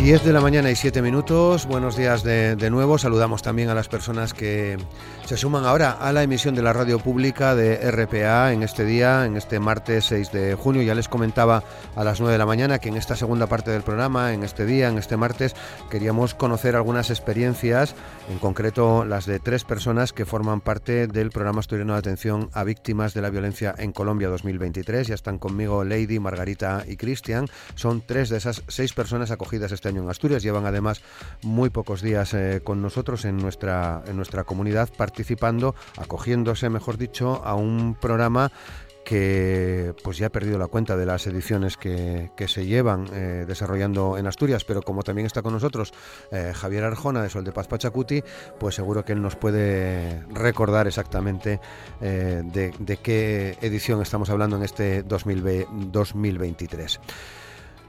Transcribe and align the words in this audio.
10 0.00 0.24
de 0.24 0.32
la 0.32 0.40
mañana 0.40 0.70
y 0.70 0.76
7 0.76 1.02
minutos. 1.02 1.66
Buenos 1.66 1.96
días 1.96 2.22
de, 2.22 2.70
nuevo. 2.70 2.98
Saludamos 2.98 3.42
también 3.42 3.68
a 3.68 3.74
las 3.74 3.88
personas 3.88 4.32
que 4.32 4.78
se 5.26 5.36
suman 5.36 5.64
ahora 5.64 5.90
a 5.90 6.12
la 6.12 6.22
emisión 6.22 6.54
de 6.54 6.62
la 6.62 6.72
radio 6.72 7.00
pública 7.00 7.56
de 7.56 7.90
RPA 7.90 8.52
en 8.52 8.62
este 8.62 8.84
día, 8.84 9.26
en 9.26 9.36
este 9.36 9.58
martes 9.58 10.04
6 10.06 10.30
de 10.30 10.54
junio. 10.54 10.82
Ya 10.82 10.94
les 10.94 11.08
comentaba 11.08 11.64
a 11.96 12.04
las 12.04 12.20
9 12.20 12.32
de 12.32 12.38
la 12.38 12.46
mañana 12.46 12.78
que 12.78 12.90
en 12.90 12.96
esta 12.96 13.16
segunda 13.16 13.48
parte 13.48 13.72
del 13.72 13.82
programa, 13.82 14.32
en 14.32 14.44
este 14.44 14.66
día, 14.66 14.88
en 14.88 14.98
este 14.98 15.16
martes, 15.16 15.56
queríamos 15.90 16.32
conocer 16.32 16.76
algunas 16.76 17.10
experiencias, 17.10 17.96
en 18.30 18.38
concreto 18.38 19.04
las 19.04 19.26
de 19.26 19.40
tres 19.40 19.64
personas 19.64 20.12
que 20.12 20.24
forman 20.24 20.60
parte 20.60 21.08
del 21.08 21.30
programa 21.30 21.58
asturiano 21.58 21.94
de 21.94 21.98
atención 21.98 22.50
a 22.52 22.62
víctimas 22.62 23.14
de 23.14 23.22
la 23.22 23.30
violencia 23.30 23.74
en 23.76 23.92
Colombia 23.92 24.28
2023. 24.28 25.08
Ya 25.08 25.14
están 25.16 25.38
conmigo 25.38 25.82
Lady, 25.82 26.20
Margarita 26.20 26.84
y 26.86 26.96
Cristian. 26.96 27.48
Son 27.74 28.00
tres 28.06 28.28
de 28.28 28.36
esas 28.36 28.62
seis 28.68 28.92
personas 28.92 29.32
acogidas 29.32 29.72
este 29.72 29.87
año 29.88 30.02
en 30.02 30.10
Asturias. 30.10 30.42
Llevan 30.42 30.66
además 30.66 31.02
muy 31.42 31.70
pocos 31.70 32.02
días 32.02 32.34
eh, 32.34 32.60
con 32.62 32.82
nosotros 32.82 33.24
en 33.24 33.38
nuestra, 33.38 34.02
en 34.06 34.16
nuestra 34.16 34.44
comunidad 34.44 34.88
participando, 34.96 35.74
acogiéndose, 35.96 36.68
mejor 36.68 36.98
dicho, 36.98 37.42
a 37.44 37.54
un 37.54 37.96
programa 38.00 38.52
que 39.04 39.94
pues 40.04 40.18
ya 40.18 40.26
he 40.26 40.30
perdido 40.30 40.58
la 40.58 40.66
cuenta 40.66 40.94
de 40.94 41.06
las 41.06 41.26
ediciones 41.26 41.78
que, 41.78 42.30
que 42.36 42.46
se 42.46 42.66
llevan 42.66 43.06
eh, 43.14 43.46
desarrollando 43.48 44.18
en 44.18 44.26
Asturias, 44.26 44.64
pero 44.64 44.82
como 44.82 45.02
también 45.02 45.24
está 45.24 45.40
con 45.40 45.54
nosotros 45.54 45.94
eh, 46.30 46.52
Javier 46.54 46.84
Arjona 46.84 47.22
de 47.22 47.30
Sol 47.30 47.42
de 47.42 47.52
Paz 47.52 47.68
Pachacuti, 47.68 48.22
pues 48.60 48.74
seguro 48.74 49.06
que 49.06 49.12
él 49.14 49.22
nos 49.22 49.34
puede 49.34 50.24
recordar 50.28 50.86
exactamente 50.86 51.58
de, 52.00 52.98
qué 53.02 53.56
edición 53.62 54.02
estamos 54.02 54.28
hablando 54.28 54.56
en 54.56 54.64
este 54.64 55.02
2020, 55.02 55.68
2023. 55.90 57.00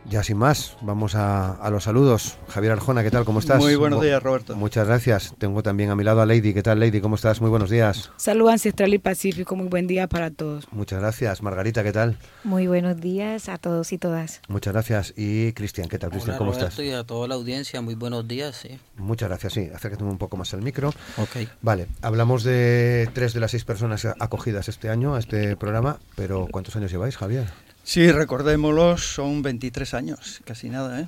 Ya 0.09 0.23
sin 0.23 0.38
más, 0.38 0.75
vamos 0.81 1.13
a, 1.13 1.53
a, 1.53 1.69
los 1.69 1.83
saludos. 1.83 2.39
Javier 2.47 2.71
Arjona, 2.71 3.03
¿qué 3.03 3.11
tal? 3.11 3.25
¿Cómo 3.25 3.38
estás? 3.38 3.59
Muy 3.59 3.75
buenos 3.75 4.02
días, 4.02 4.23
Roberto. 4.23 4.55
Muchas 4.55 4.88
gracias. 4.88 5.35
Tengo 5.38 5.61
también 5.61 5.91
a 5.91 5.95
mi 5.95 6.03
lado 6.03 6.21
a 6.21 6.25
Lady. 6.25 6.52
¿Qué 6.52 6.63
tal, 6.63 6.79
Lady? 6.79 6.99
¿Cómo 6.99 7.13
estás? 7.13 7.41
Muy 7.41 7.52
buenos 7.52 7.69
días. 7.69 8.09
Salud 8.17 8.49
ancestral 8.49 8.91
y 8.91 8.97
pacífico. 8.97 9.55
Muy 9.55 9.67
buen 9.67 9.85
día 9.85 10.07
para 10.07 10.31
todos. 10.31 10.67
Muchas 10.71 10.99
gracias. 10.99 11.43
Margarita, 11.43 11.83
¿qué 11.83 11.91
tal? 11.91 12.17
Muy 12.43 12.65
buenos 12.65 12.99
días 12.99 13.49
a 13.49 13.59
todos 13.59 13.93
y 13.93 13.99
todas. 13.99 14.41
Muchas 14.47 14.73
gracias. 14.73 15.13
Y 15.15 15.53
Cristian, 15.53 15.87
¿qué 15.87 15.99
tal, 15.99 16.09
Cristian? 16.09 16.37
¿Cómo 16.39 16.53
Roberto, 16.53 16.69
estás? 16.69 16.83
Y 16.83 16.91
a 16.91 17.03
toda 17.03 17.27
la 17.27 17.35
audiencia, 17.35 17.80
muy 17.81 17.93
buenos 17.93 18.27
días. 18.27 18.55
Sí. 18.55 18.80
Muchas 18.97 19.30
gracias, 19.30 19.53
sí. 19.53 19.69
Acércate 19.71 20.03
un 20.03 20.17
poco 20.17 20.37
más 20.37 20.52
al 20.55 20.63
micro. 20.63 20.89
Ok. 21.17 21.47
Vale, 21.61 21.85
hablamos 22.02 22.43
de 22.43 23.07
tres 23.13 23.33
de 23.33 23.41
las 23.41 23.52
seis 23.52 23.63
personas 23.63 24.07
acogidas 24.19 24.69
este 24.69 24.89
año 24.89 25.13
a 25.13 25.19
este 25.19 25.55
programa, 25.55 25.99
pero 26.15 26.47
¿cuántos 26.49 26.75
años 26.75 26.89
lleváis, 26.89 27.15
Javier? 27.15 27.45
Sí, 27.89 28.11
recordémoslo, 28.11 28.99
son 28.99 29.41
23 29.41 29.95
años, 29.95 30.41
casi 30.45 30.69
nada, 30.69 31.01
¿eh? 31.01 31.07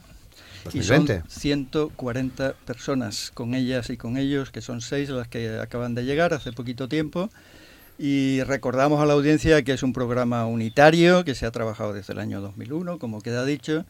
2020. 0.63 1.13
Y 1.13 1.17
son 1.17 1.29
140 1.29 2.53
personas 2.65 3.29
con 3.35 3.53
ellas 3.53 3.91
y 3.91 3.97
con 3.97 4.17
ellos, 4.17 4.49
que 4.49 4.61
son 4.61 4.81
seis 4.81 5.09
las 5.09 5.27
que 5.27 5.59
acaban 5.59 5.93
de 5.93 6.05
llegar 6.05 6.33
hace 6.33 6.51
poquito 6.51 6.89
tiempo. 6.89 7.29
Y 7.99 8.41
recordamos 8.41 8.99
a 8.99 9.05
la 9.05 9.13
audiencia 9.13 9.61
que 9.61 9.73
es 9.73 9.83
un 9.83 9.93
programa 9.93 10.47
unitario 10.47 11.23
que 11.23 11.35
se 11.35 11.45
ha 11.45 11.51
trabajado 11.51 11.93
desde 11.93 12.13
el 12.13 12.19
año 12.19 12.41
2001, 12.41 12.97
como 12.97 13.21
queda 13.21 13.45
dicho. 13.45 13.85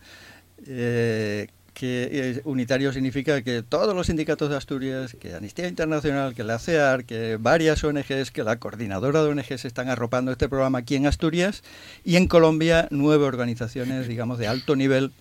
Eh, 0.68 1.48
que 1.74 2.10
eh, 2.12 2.42
unitario 2.46 2.92
significa 2.94 3.42
que 3.42 3.64
todos 3.64 3.96
los 3.96 4.08
sindicatos 4.08 4.50
de 4.50 4.58
Asturias, 4.58 5.16
que 5.20 5.34
Amnistía 5.34 5.68
Internacional, 5.68 6.36
que 6.36 6.44
la 6.44 6.60
CEAR, 6.60 7.06
que 7.06 7.38
varias 7.38 7.84
ONGs, 7.84 8.32
que 8.32 8.44
la 8.44 8.58
coordinadora 8.58 9.24
de 9.24 9.30
ONGs 9.30 9.66
están 9.66 9.90
arropando 9.90 10.32
este 10.32 10.50
programa 10.50 10.80
aquí 10.80 10.96
en 10.96 11.08
Asturias. 11.08 11.64
Y 12.04 12.16
en 12.18 12.28
Colombia 12.28 12.88
nueve 12.92 13.26
organizaciones, 13.26 14.08
digamos, 14.08 14.38
de 14.38 14.48
alto 14.48 14.76
nivel 14.76 15.12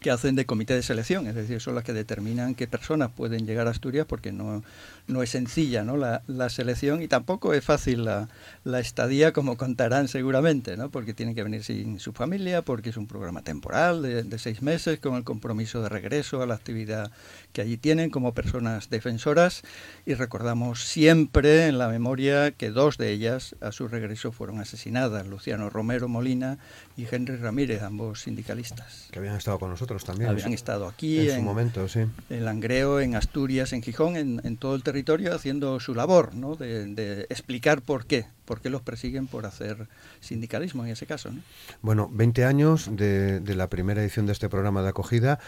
que 0.00 0.10
hacen 0.10 0.34
de 0.34 0.46
comité 0.46 0.74
de 0.74 0.82
selección, 0.82 1.26
es 1.26 1.34
decir, 1.34 1.60
son 1.60 1.74
las 1.74 1.84
que 1.84 1.92
determinan 1.92 2.54
qué 2.54 2.66
personas 2.66 3.10
pueden 3.10 3.46
llegar 3.46 3.66
a 3.66 3.70
Asturias 3.70 4.06
porque 4.08 4.32
no, 4.32 4.62
no 5.06 5.22
es 5.22 5.30
sencilla 5.30 5.84
¿no? 5.84 5.96
La, 5.96 6.22
la, 6.26 6.48
selección 6.48 7.02
y 7.02 7.08
tampoco 7.08 7.54
es 7.54 7.64
fácil 7.64 8.04
la, 8.04 8.28
la, 8.64 8.80
estadía, 8.80 9.32
como 9.32 9.56
contarán 9.56 10.08
seguramente, 10.08 10.76
¿no? 10.76 10.90
porque 10.90 11.14
tienen 11.14 11.34
que 11.34 11.42
venir 11.42 11.62
sin 11.62 12.00
su 12.00 12.12
familia, 12.12 12.62
porque 12.62 12.90
es 12.90 12.96
un 12.96 13.06
programa 13.06 13.42
temporal 13.42 14.02
de, 14.02 14.22
de, 14.22 14.38
seis 14.38 14.62
meses 14.62 14.98
con 14.98 15.14
el 15.14 15.24
compromiso 15.24 15.82
de 15.82 15.88
regreso 15.88 16.42
a 16.42 16.46
la 16.46 16.54
actividad 16.54 17.12
que 17.52 17.60
allí 17.62 17.76
tienen 17.76 18.10
como 18.10 18.34
personas 18.34 18.90
defensoras 18.90 19.62
y 20.06 20.14
recordamos 20.14 20.84
siempre 20.84 21.66
en 21.66 21.78
la 21.78 21.88
memoria 21.88 22.52
que 22.52 22.70
dos 22.70 22.96
de 22.96 23.10
ellas 23.12 23.56
a 23.60 23.72
su 23.72 23.88
regreso 23.88 24.32
fueron 24.32 24.60
asesinadas, 24.60 25.26
Luciano 25.26 25.70
Romero 25.70 26.08
Molina 26.08 26.58
y 27.00 27.08
Henry 27.10 27.36
Ramírez, 27.36 27.82
ambos 27.82 28.22
sindicalistas. 28.22 29.08
Que 29.10 29.18
habían 29.18 29.36
estado 29.36 29.58
con 29.58 29.70
nosotros 29.70 30.04
también. 30.04 30.30
Habían 30.30 30.52
estado 30.52 30.86
aquí 30.86 31.20
en, 31.20 31.30
en 31.30 31.36
su 31.36 31.42
momento, 31.42 31.88
sí. 31.88 32.00
En 32.28 32.44
Langreo, 32.44 33.00
en 33.00 33.16
Asturias, 33.16 33.72
en 33.72 33.82
Gijón, 33.82 34.16
en, 34.16 34.40
en 34.44 34.56
todo 34.56 34.74
el 34.74 34.82
territorio 34.82 35.34
haciendo 35.34 35.80
su 35.80 35.94
labor, 35.94 36.34
¿no? 36.34 36.56
De, 36.56 36.86
de, 36.86 37.22
explicar 37.30 37.80
por 37.80 38.04
qué, 38.04 38.26
por 38.44 38.60
qué 38.60 38.68
los 38.68 38.82
persiguen 38.82 39.26
por 39.26 39.46
hacer 39.46 39.88
sindicalismo 40.20 40.84
en 40.84 40.90
ese 40.90 41.06
caso. 41.06 41.30
¿no? 41.30 41.40
Bueno, 41.80 42.10
20 42.12 42.44
años 42.44 42.90
de, 42.94 43.40
de 43.40 43.54
la 43.54 43.68
primera 43.68 44.02
edición 44.02 44.26
de 44.26 44.32
este 44.32 44.48
programa 44.48 44.82
de 44.82 44.90
acogida. 44.90 45.38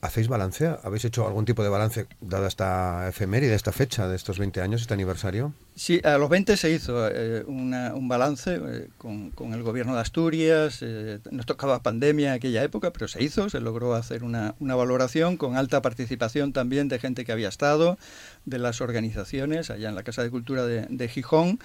¿Hacéis 0.00 0.28
balance? 0.28 0.76
¿Habéis 0.82 1.04
hecho 1.04 1.26
algún 1.26 1.44
tipo 1.44 1.62
de 1.62 1.68
balance 1.68 2.06
dada 2.20 2.48
esta 2.48 3.08
efeméride, 3.08 3.54
esta 3.54 3.72
fecha 3.72 4.08
de 4.08 4.16
estos 4.16 4.38
20 4.38 4.60
años, 4.60 4.82
este 4.82 4.94
aniversario? 4.94 5.52
Sí, 5.78 6.00
a 6.04 6.16
los 6.16 6.30
20 6.30 6.56
se 6.56 6.70
hizo 6.70 7.06
eh, 7.06 7.44
una, 7.46 7.94
un 7.94 8.08
balance 8.08 8.54
eh, 8.54 8.88
con, 8.96 9.30
el 9.52 9.62
gobierno 9.62 9.94
de 9.94 10.00
Asturias. 10.00 10.78
Eh, 10.80 11.18
nos 11.30 11.44
tocaba 11.44 11.82
pandemia 11.82 12.28
en 12.28 12.32
aquella 12.32 12.62
época, 12.62 12.94
pero 12.94 13.08
se 13.08 13.22
hizo, 13.22 13.50
se 13.50 13.60
logró 13.60 13.94
hacer 13.94 14.24
una, 14.24 14.54
valoración 14.58 15.36
con 15.36 15.54
alta 15.54 15.82
participación 15.82 16.54
también 16.54 16.88
de 16.88 16.98
gente 16.98 17.26
que 17.26 17.32
había 17.32 17.50
estado, 17.50 17.98
de 18.46 18.58
las 18.58 18.80
organizaciones, 18.80 19.68
allá 19.68 19.90
en 19.90 19.94
la 19.94 20.02
Casa 20.02 20.22
de 20.22 20.30
Cultura 20.30 20.64
de, 20.64 21.08
Gijón. 21.08 21.58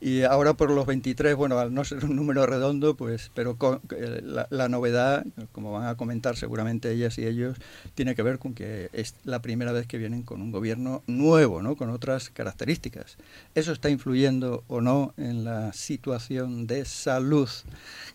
Y 0.00 0.22
ahora 0.22 0.54
por 0.54 0.70
los 0.70 0.86
23, 0.86 1.36
bueno, 1.36 1.58
al 1.58 1.74
no 1.74 1.84
ser 1.84 2.06
un 2.06 2.16
número 2.16 2.46
redondo, 2.46 2.96
pues, 2.96 3.30
pero 3.34 3.58
con, 3.58 3.82
la, 4.22 4.46
la 4.48 4.70
novedad, 4.70 5.26
como 5.52 5.72
van 5.72 5.88
a 5.88 5.96
comentar 5.96 6.38
seguramente 6.38 6.90
ellas 6.90 7.18
y 7.18 7.26
ellos, 7.26 7.58
tiene 7.94 8.14
que 8.14 8.22
ver 8.22 8.38
con 8.38 8.54
que 8.54 8.88
es 8.94 9.14
la 9.24 9.42
primera 9.42 9.72
vez 9.72 9.86
que 9.86 9.98
vienen 9.98 10.22
con 10.22 10.40
un 10.40 10.52
gobierno 10.52 11.02
nuevo, 11.06 11.60
¿no? 11.60 11.76
con 11.76 11.90
otras 11.90 12.30
características. 12.30 13.18
¿Eso 13.58 13.72
está 13.72 13.90
influyendo 13.90 14.62
o 14.68 14.80
no 14.80 15.14
en 15.16 15.42
la 15.42 15.72
situación 15.72 16.68
de 16.68 16.84
salud? 16.84 17.48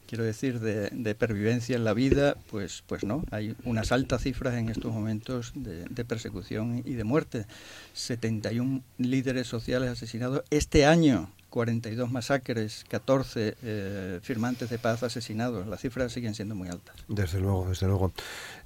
Quiero 0.07 0.23
decir, 0.23 0.61
de, 0.61 1.15
pervivencia 1.15 1.75
en 1.75 1.83
la 1.83 1.93
vida, 1.93 2.37
pues, 2.49 2.81
pues 2.87 3.03
no. 3.03 3.25
Hay 3.29 3.53
unas 3.65 3.91
altas 3.91 4.21
cifras 4.23 4.53
en 4.53 4.69
estos 4.69 4.93
momentos 4.93 5.51
de, 5.53 5.83
de 5.83 6.05
persecución 6.05 6.81
y 6.85 6.93
de 6.93 7.03
muerte. 7.03 7.45
71 7.91 8.83
líderes 8.97 9.47
sociales 9.47 9.89
asesinados 9.89 10.43
este 10.49 10.85
año. 10.85 11.29
42 11.53 12.11
masacres, 12.11 12.83
14 12.89 13.55
eh, 13.61 14.19
firmantes 14.23 14.71
de 14.71 14.79
paz 14.79 15.03
asesinados. 15.03 15.67
Las 15.67 15.81
cifras 15.81 16.11
siguen 16.11 16.33
siendo 16.33 16.55
muy 16.55 16.67
altas. 16.67 16.95
Desde 17.07 17.39
luego, 17.39 17.69
desde 17.69 17.85
luego. 17.85 18.11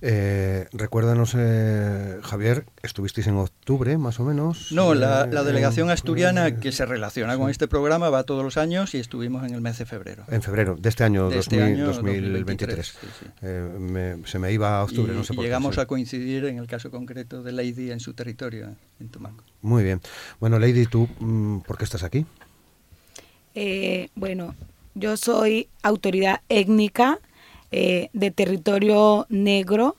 Eh, 0.02 0.70
recuérdanos, 0.72 1.36
eh, 1.38 2.18
Javier, 2.24 2.64
estuvisteis 2.84 3.28
en 3.28 3.36
octubre, 3.36 3.98
más 3.98 4.22
o 4.22 4.24
menos. 4.24 4.72
No, 4.72 4.94
la, 4.94 5.26
la 5.26 5.44
delegación 5.44 5.90
asturiana 5.90 6.62
que 6.62 6.72
se 6.72 6.86
relaciona 6.86 7.34
sí. 7.34 7.40
con 7.40 7.50
este 7.50 7.68
programa 7.68 8.10
va 8.10 8.24
todos 8.24 8.42
los 8.42 8.56
años 8.56 8.96
y 8.96 9.00
estuvimos 9.00 9.46
en 9.46 9.54
el 9.54 9.60
mes 9.60 9.78
de 9.80 9.86
febrero. 9.86 10.24
En 10.30 10.42
febrero, 10.42 10.78
de 10.80 10.88
este 10.88 11.04
año, 11.04 11.28
de 11.28 11.36
2000, 11.36 11.60
este 11.60 11.62
año 11.62 11.88
2023. 11.88 12.38
2023. 12.38 12.88
Sí, 12.88 13.08
sí. 13.20 13.48
Me, 13.82 14.26
se 14.26 14.40
me 14.40 14.54
iba 14.54 14.80
a 14.80 14.84
octubre, 14.86 15.12
y, 15.12 15.18
no 15.18 15.26
sé 15.26 15.34
por 15.34 15.44
y 15.44 15.48
llegamos 15.48 15.76
qué, 15.76 15.82
a 15.82 15.88
coincidir 15.88 16.46
en 16.46 16.58
el 16.58 16.68
caso 16.68 16.90
concreto 16.90 17.44
de 17.44 17.52
Lady 17.52 17.92
en 17.92 18.00
su 18.00 18.14
territorio, 18.14 18.70
en 19.02 19.10
Tumaco. 19.10 19.44
Muy 19.62 19.84
bien. 19.84 20.00
Bueno, 20.40 20.58
Lady, 20.58 20.86
¿tú 20.86 21.10
mm, 21.20 21.60
por 21.68 21.78
qué 21.78 21.84
estás 21.84 22.04
aquí? 22.04 22.26
Eh, 23.60 24.10
bueno, 24.14 24.54
yo 24.94 25.18
soy 25.18 25.68
autoridad 25.82 26.42
étnica 26.48 27.18
eh, 27.72 28.10
de 28.14 28.30
territorio 28.30 29.26
negro 29.30 29.96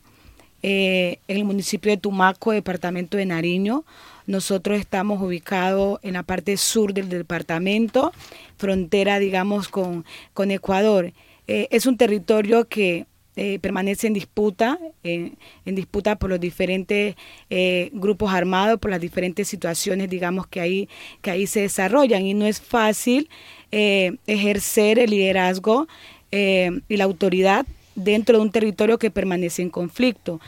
eh, 0.63 1.19
en 1.27 1.39
el 1.39 1.45
municipio 1.45 1.91
de 1.91 1.97
Tumaco, 1.97 2.53
departamento 2.53 3.17
de 3.17 3.27
Nariño. 3.27 3.83
Nosotros 4.29 4.79
estamos 4.79 5.21
ubicados 5.21 5.99
en 6.05 6.13
la 6.13 6.23
parte 6.23 6.57
sur 6.57 6.95
del 6.95 7.09
departamento, 7.09 8.13
frontera, 8.59 9.19
digamos, 9.19 9.67
con, 9.67 10.05
con 10.35 10.53
Ecuador. 10.53 11.13
Eh, 11.49 11.67
es 11.73 11.87
un 11.87 11.97
territorio 11.97 12.69
que 12.69 13.07
eh, 13.41 13.61
permanece 13.61 14.09
en 14.09 14.15
disputa, 14.15 14.81
eh, 15.05 15.35
en 15.65 15.75
disputa 15.77 16.17
por 16.17 16.29
los 16.29 16.41
diferentes 16.41 17.15
eh, 17.51 17.89
grupos 17.93 18.33
armados, 18.33 18.81
por 18.81 18.91
las 18.91 19.01
diferentes 19.01 19.47
situaciones, 19.47 20.11
digamos, 20.11 20.49
que 20.49 20.61
ahí, 20.61 20.89
que 21.23 21.31
ahí 21.31 21.47
se 21.47 21.61
desarrollan. 21.61 22.27
Y 22.27 22.35
no 22.35 22.47
es 22.47 22.61
fácil 22.61 23.29
eh, 23.71 24.17
ejercer 24.27 24.99
el 24.99 25.11
liderazgo 25.11 25.87
y 26.31 26.97
la 26.97 27.05
autoridad 27.05 27.65
dentro 27.95 28.37
de 28.37 28.43
un 28.43 28.51
territorio 28.51 28.99
que 28.99 29.11
permanece 29.11 29.63
en 29.63 29.71
conflicto. 29.71 30.41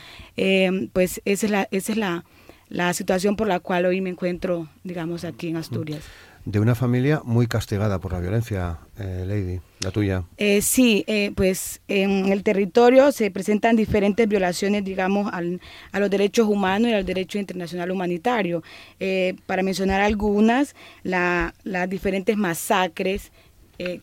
Pues 0.93 1.21
esa 1.25 1.45
es 1.45 1.51
la, 1.51 1.67
esa 1.71 1.91
es 1.93 1.97
la, 1.97 2.25
la 2.69 2.93
situación 2.93 3.35
por 3.35 3.47
la 3.47 3.59
cual 3.61 3.85
hoy 3.85 4.01
me 4.01 4.09
encuentro, 4.09 4.67
digamos, 4.83 5.23
aquí 5.23 5.47
en 5.47 5.55
Asturias. 5.55 6.03
De 6.45 6.59
una 6.59 6.75
familia 6.75 7.21
muy 7.23 7.47
castigada 7.47 7.99
por 7.99 8.13
la 8.13 8.19
violencia, 8.19 8.79
eh, 8.97 9.23
Lady, 9.27 9.59
la 9.81 9.91
tuya. 9.91 10.23
Eh, 10.37 10.61
sí, 10.61 11.03
eh, 11.07 11.31
pues 11.35 11.81
en 11.87 12.31
el 12.31 12.43
territorio 12.43 13.11
se 13.11 13.29
presentan 13.31 13.75
diferentes 13.75 14.27
violaciones, 14.27 14.83
digamos, 14.83 15.31
al, 15.33 15.61
a 15.91 15.99
los 15.99 16.09
derechos 16.09 16.47
humanos 16.47 16.89
y 16.89 16.93
al 16.93 17.05
derecho 17.05 17.37
internacional 17.37 17.91
humanitario. 17.91 18.63
Eh, 18.99 19.35
para 19.45 19.63
mencionar 19.63 20.01
algunas, 20.01 20.75
la, 21.03 21.53
las 21.63 21.89
diferentes 21.89 22.35
masacres 22.37 23.31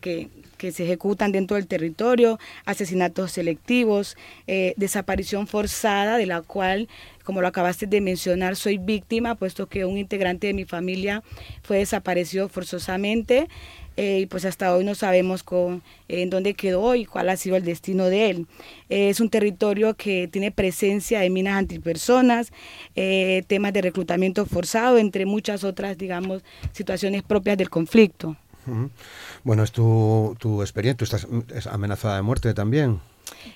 que, 0.01 0.29
que 0.59 0.71
se 0.71 0.83
ejecutan 0.83 1.31
dentro 1.31 1.55
del 1.55 1.65
territorio, 1.65 2.37
asesinatos 2.65 3.31
selectivos, 3.31 4.17
eh, 4.45 4.73
desaparición 4.77 5.47
forzada, 5.47 6.17
de 6.17 6.25
la 6.25 6.41
cual, 6.41 6.87
como 7.23 7.41
lo 7.41 7.47
acabaste 7.47 7.87
de 7.87 8.01
mencionar, 8.01 8.55
soy 8.55 8.77
víctima, 8.77 9.35
puesto 9.35 9.67
que 9.67 9.85
un 9.85 9.97
integrante 9.97 10.47
de 10.47 10.53
mi 10.53 10.65
familia 10.65 11.23
fue 11.63 11.77
desaparecido 11.77 12.49
forzosamente. 12.49 13.47
Eh, 13.97 14.19
y 14.21 14.25
pues 14.27 14.45
hasta 14.45 14.73
hoy 14.73 14.85
no 14.85 14.95
sabemos 14.95 15.43
con, 15.43 15.83
eh, 16.07 16.21
en 16.21 16.29
dónde 16.29 16.53
quedó 16.53 16.95
y 16.95 17.03
cuál 17.03 17.27
ha 17.27 17.35
sido 17.35 17.57
el 17.57 17.65
destino 17.65 18.05
de 18.05 18.29
él. 18.29 18.47
Eh, 18.87 19.09
es 19.09 19.19
un 19.19 19.29
territorio 19.29 19.93
que 19.95 20.29
tiene 20.29 20.51
presencia 20.51 21.19
de 21.19 21.29
minas 21.29 21.57
antipersonas, 21.57 22.53
eh, 22.95 23.43
temas 23.47 23.73
de 23.73 23.81
reclutamiento 23.81 24.45
forzado, 24.45 24.99
entre 24.99 25.25
muchas 25.25 25.65
otras, 25.65 25.97
digamos, 25.97 26.43
situaciones 26.71 27.23
propias 27.23 27.57
del 27.57 27.69
conflicto. 27.69 28.37
Bueno, 29.43 29.63
es 29.63 29.71
tu, 29.71 30.35
tu 30.39 30.61
experiencia, 30.61 30.97
tú 30.97 31.05
estás 31.05 31.27
es 31.53 31.67
amenazada 31.67 32.15
de 32.15 32.21
muerte 32.21 32.53
también. 32.53 32.99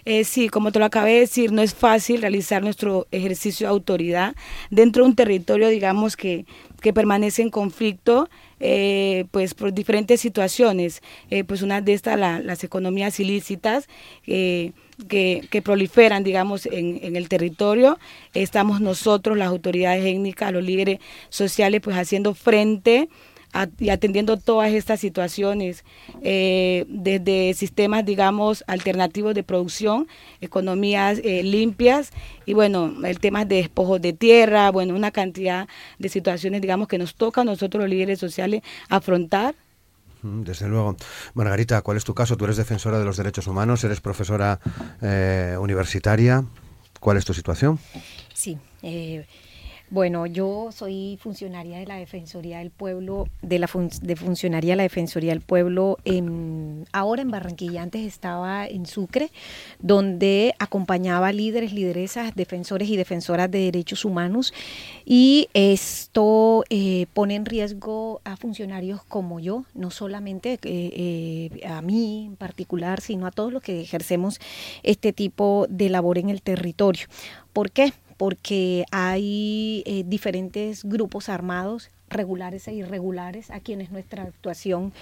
Eh, 0.06 0.24
sí, 0.24 0.50
como 0.50 0.72
te 0.72 0.80
lo 0.80 0.86
acabé 0.86 1.14
de 1.14 1.20
decir, 1.22 1.52
no 1.52 1.62
es 1.62 1.74
fácil 1.74 2.22
realizar 2.22 2.62
nuestro 2.62 3.08
ejercicio 3.12 3.68
de 3.68 3.72
autoridad 3.72 4.36
dentro 4.70 5.04
de 5.04 5.10
un 5.10 5.16
territorio, 5.16 5.70
digamos, 5.70 6.18
que, 6.18 6.46
que 6.82 6.94
permanece 6.94 7.42
en 7.42 7.50
conflicto, 7.50 8.30
eh, 8.60 9.26
pues 9.32 9.54
por 9.54 9.74
diferentes 9.74 10.22
situaciones. 10.22 11.02
Eh, 11.30 11.44
pues 11.44 11.62
una 11.62 11.82
de 11.82 11.94
estas, 11.94 12.20
la, 12.20 12.40
las 12.40 12.64
economías 12.64 13.20
ilícitas. 13.20 13.88
que, 15.08 15.42
que, 15.50 15.62
proliferan, 15.64 16.24
digamos, 16.24 16.68
en, 16.68 17.00
en, 17.02 17.16
el 17.16 17.28
territorio. 17.28 17.98
Estamos 18.36 18.80
nosotros, 18.80 19.36
las 19.36 19.48
autoridades 19.48 20.06
étnicas, 20.06 20.54
los 20.54 20.64
líderes 20.64 21.00
sociales, 21.30 21.82
pues 21.82 21.98
haciendo 21.98 22.36
frente 22.36 23.10
y 23.80 23.90
atendiendo 23.90 24.38
todas 24.38 24.72
estas 24.72 25.00
situaciones 25.00 25.84
eh, 26.22 26.86
desde 26.88 27.54
sistemas, 27.54 28.06
digamos, 28.06 28.64
alternativos 28.68 29.36
de 29.36 29.44
producción, 29.44 30.08
economías 30.42 31.20
eh, 31.24 31.44
limpias 31.44 32.12
y 32.46 32.54
bueno, 32.54 32.94
el 33.06 33.20
tema 33.20 33.46
de 33.46 33.58
despojos 33.58 34.02
de 34.02 34.14
tierra, 34.14 34.72
bueno, 34.72 34.96
una 34.96 35.12
cantidad 35.12 35.68
de 36.00 36.10
situaciones, 36.10 36.62
digamos, 36.62 36.88
que 36.88 36.98
nos 36.98 37.16
toca 37.16 37.42
a 37.42 37.46
nosotros 37.46 37.82
los 37.82 37.90
líderes 37.90 38.20
sociales 38.20 38.62
afrontar. 38.90 39.56
Desde 40.24 40.70
luego. 40.70 40.96
Margarita, 41.34 41.82
¿cuál 41.82 41.98
es 41.98 42.06
tu 42.06 42.14
caso? 42.14 42.38
Tú 42.38 42.46
eres 42.46 42.56
defensora 42.56 42.98
de 42.98 43.06
los 43.06 43.18
derechos 43.18 43.46
humanos, 43.48 43.84
eres 43.84 44.00
profesora 44.00 44.60
eh, 45.02 45.58
universitaria. 45.60 46.46
¿Cuál 47.02 47.18
es 47.18 47.26
tu 47.26 47.34
situación? 47.34 47.78
Sí. 48.34 48.58
Eh, 48.82 49.26
bueno, 49.90 50.26
yo 50.26 50.72
soy 50.72 51.20
funcionaria 51.22 51.78
de 51.78 51.86
la 51.86 51.98
Defensoría 51.98 52.60
del 52.60 52.72
Pueblo, 52.72 53.28
de 53.42 53.60
la 53.60 53.68
fun 53.68 53.90
de 54.02 54.16
funcionaria 54.16 54.74
de 54.74 54.78
la 54.78 54.84
Defensoría 54.84 55.32
del 55.32 55.42
Pueblo, 55.42 55.98
ahora 56.92 57.22
en 57.22 57.30
Barranquilla, 57.30 57.84
antes 57.84 58.02
estaba 58.02 58.66
en 58.66 58.86
Sucre, 58.86 59.30
donde 59.80 60.56
acompañaba 60.58 61.32
líderes, 61.32 61.74
lideresas, 61.74 62.34
defensores 62.36 62.90
y 62.90 62.98
defensoras 62.98 63.52
de 63.52 63.60
derechos 63.60 64.04
humanos, 64.04 64.54
y 65.06 65.48
esto 65.54 66.64
eh, 66.70 67.06
pone 67.14 67.36
en 67.36 67.46
riesgo 67.46 68.22
a 68.24 68.36
funcionarios 68.36 69.04
como 69.04 69.40
yo, 69.40 69.66
no 69.76 69.92
solamente 69.92 70.54
eh, 70.54 70.60
eh, 70.64 71.68
a 71.68 71.82
mí 71.82 72.26
en 72.28 72.36
particular, 72.36 73.00
sino 73.02 73.28
a 73.28 73.32
todos 73.32 73.54
los 73.54 73.62
que 73.62 73.82
ejercemos 73.82 74.40
este 74.82 75.14
tipo 75.14 75.68
de 75.70 75.90
labor 75.90 76.18
en 76.18 76.30
el 76.30 76.42
territorio. 76.42 77.08
¿Por 77.54 77.70
qué? 77.70 77.94
Porque 78.18 78.86
hay 78.92 79.84
eh, 79.86 80.04
diferentes 80.06 80.84
grupos 80.84 81.30
armados 81.30 81.90
regulares 82.14 82.68
e 82.68 82.74
irregulares 82.74 83.52
a 83.52 83.60
quienes 83.60 83.92
nuestra 83.92 84.24
actuación 84.24 84.94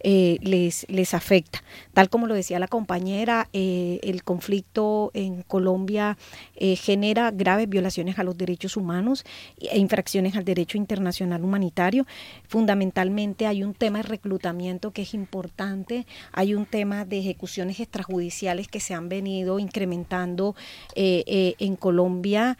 eh, 0.00 0.38
les, 0.42 0.86
les 0.88 1.14
afecta. 1.14 1.62
Tal 1.92 2.08
como 2.08 2.26
lo 2.26 2.34
decía 2.34 2.58
la 2.58 2.68
compañera, 2.68 3.48
eh, 3.52 4.00
el 4.02 4.22
conflicto 4.24 5.10
en 5.14 5.42
Colombia 5.42 6.16
eh, 6.56 6.76
genera 6.76 7.30
graves 7.30 7.68
violaciones 7.68 8.18
a 8.18 8.24
los 8.24 8.36
derechos 8.36 8.76
humanos 8.76 9.24
e 9.60 9.78
infracciones 9.78 10.36
al 10.36 10.44
derecho 10.44 10.78
internacional 10.78 11.44
humanitario. 11.44 12.06
Fundamentalmente 12.46 13.46
hay 13.46 13.62
un 13.62 13.74
tema 13.74 13.98
de 13.98 14.04
reclutamiento 14.04 14.92
que 14.92 15.02
es 15.02 15.14
importante, 15.14 16.06
hay 16.32 16.54
un 16.54 16.66
tema 16.66 17.04
de 17.04 17.18
ejecuciones 17.18 17.80
extrajudiciales 17.80 18.68
que 18.68 18.80
se 18.80 18.94
han 18.94 19.08
venido 19.08 19.58
incrementando 19.58 20.54
en 20.94 21.76
Colombia 21.76 22.58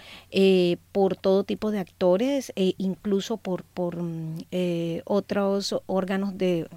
por 0.93 1.17
todo 1.17 1.45
tipo 1.45 1.71
de 1.71 1.79
actores, 1.79 2.53
incluso 2.57 3.37
por 3.37 3.65
eh, 4.51 5.03
otros 5.05 5.75
órganos 5.87 6.37
de 6.37 6.69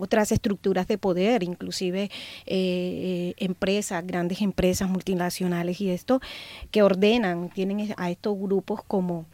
otras 0.00 0.32
estructuras 0.32 0.88
de 0.88 0.98
poder, 0.98 1.42
inclusive 1.42 2.04
eh, 2.04 2.10
eh, 2.46 3.34
empresas, 3.36 4.04
grandes 4.06 4.40
empresas 4.40 4.88
multinacionales 4.88 5.80
y 5.80 5.90
esto, 5.90 6.20
que 6.70 6.82
ordenan, 6.82 7.50
tienen 7.50 7.94
a 7.96 8.10
estos 8.10 8.38
grupos 8.38 8.80
como 8.82 9.26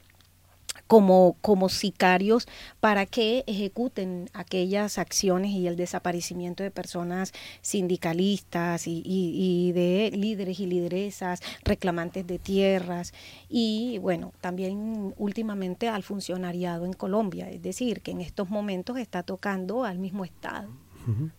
como, 0.87 1.37
como 1.41 1.69
sicarios 1.69 2.47
para 2.81 3.07
que 3.07 3.45
ejecuten 3.47 4.31
aquellas 4.33 4.99
acciones 4.99 5.51
y 5.51 5.67
el 5.67 5.77
desaparecimiento 5.77 6.63
de 6.63 6.71
personas 6.71 7.33
sindicalistas 7.61 8.87
y, 8.87 9.03
y, 9.05 9.69
y 9.69 9.73
de 9.73 10.11
líderes 10.17 10.61
y 10.61 10.67
lideresas, 10.67 11.41
reclamantes 11.65 12.27
de 12.27 12.39
tierras 12.39 13.13
y 13.49 13.99
bueno, 13.99 14.33
también 14.41 15.15
últimamente 15.17 15.89
al 15.89 16.03
funcionariado 16.03 16.87
en 16.87 16.93
Colombia, 16.93 17.51
es 17.51 17.63
decir, 17.63 18.01
que 18.01 18.13
en 18.13 18.21
estos 18.21 18.51
momentos 18.51 18.99
está 18.99 19.23
tocando 19.23 19.85
al 19.85 19.99
mismo 19.99 20.25
Estado. 20.25 20.69
Uh 21.07 21.11
-huh. 21.11 21.31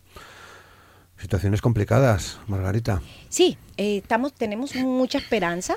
Situaciones 1.18 1.62
complicadas, 1.62 2.40
Margarita. 2.46 3.02
Sí, 3.30 3.58
eh, 3.78 3.98
estamos, 3.98 4.34
tenemos 4.34 4.76
mucha 4.76 5.18
esperanza 5.18 5.76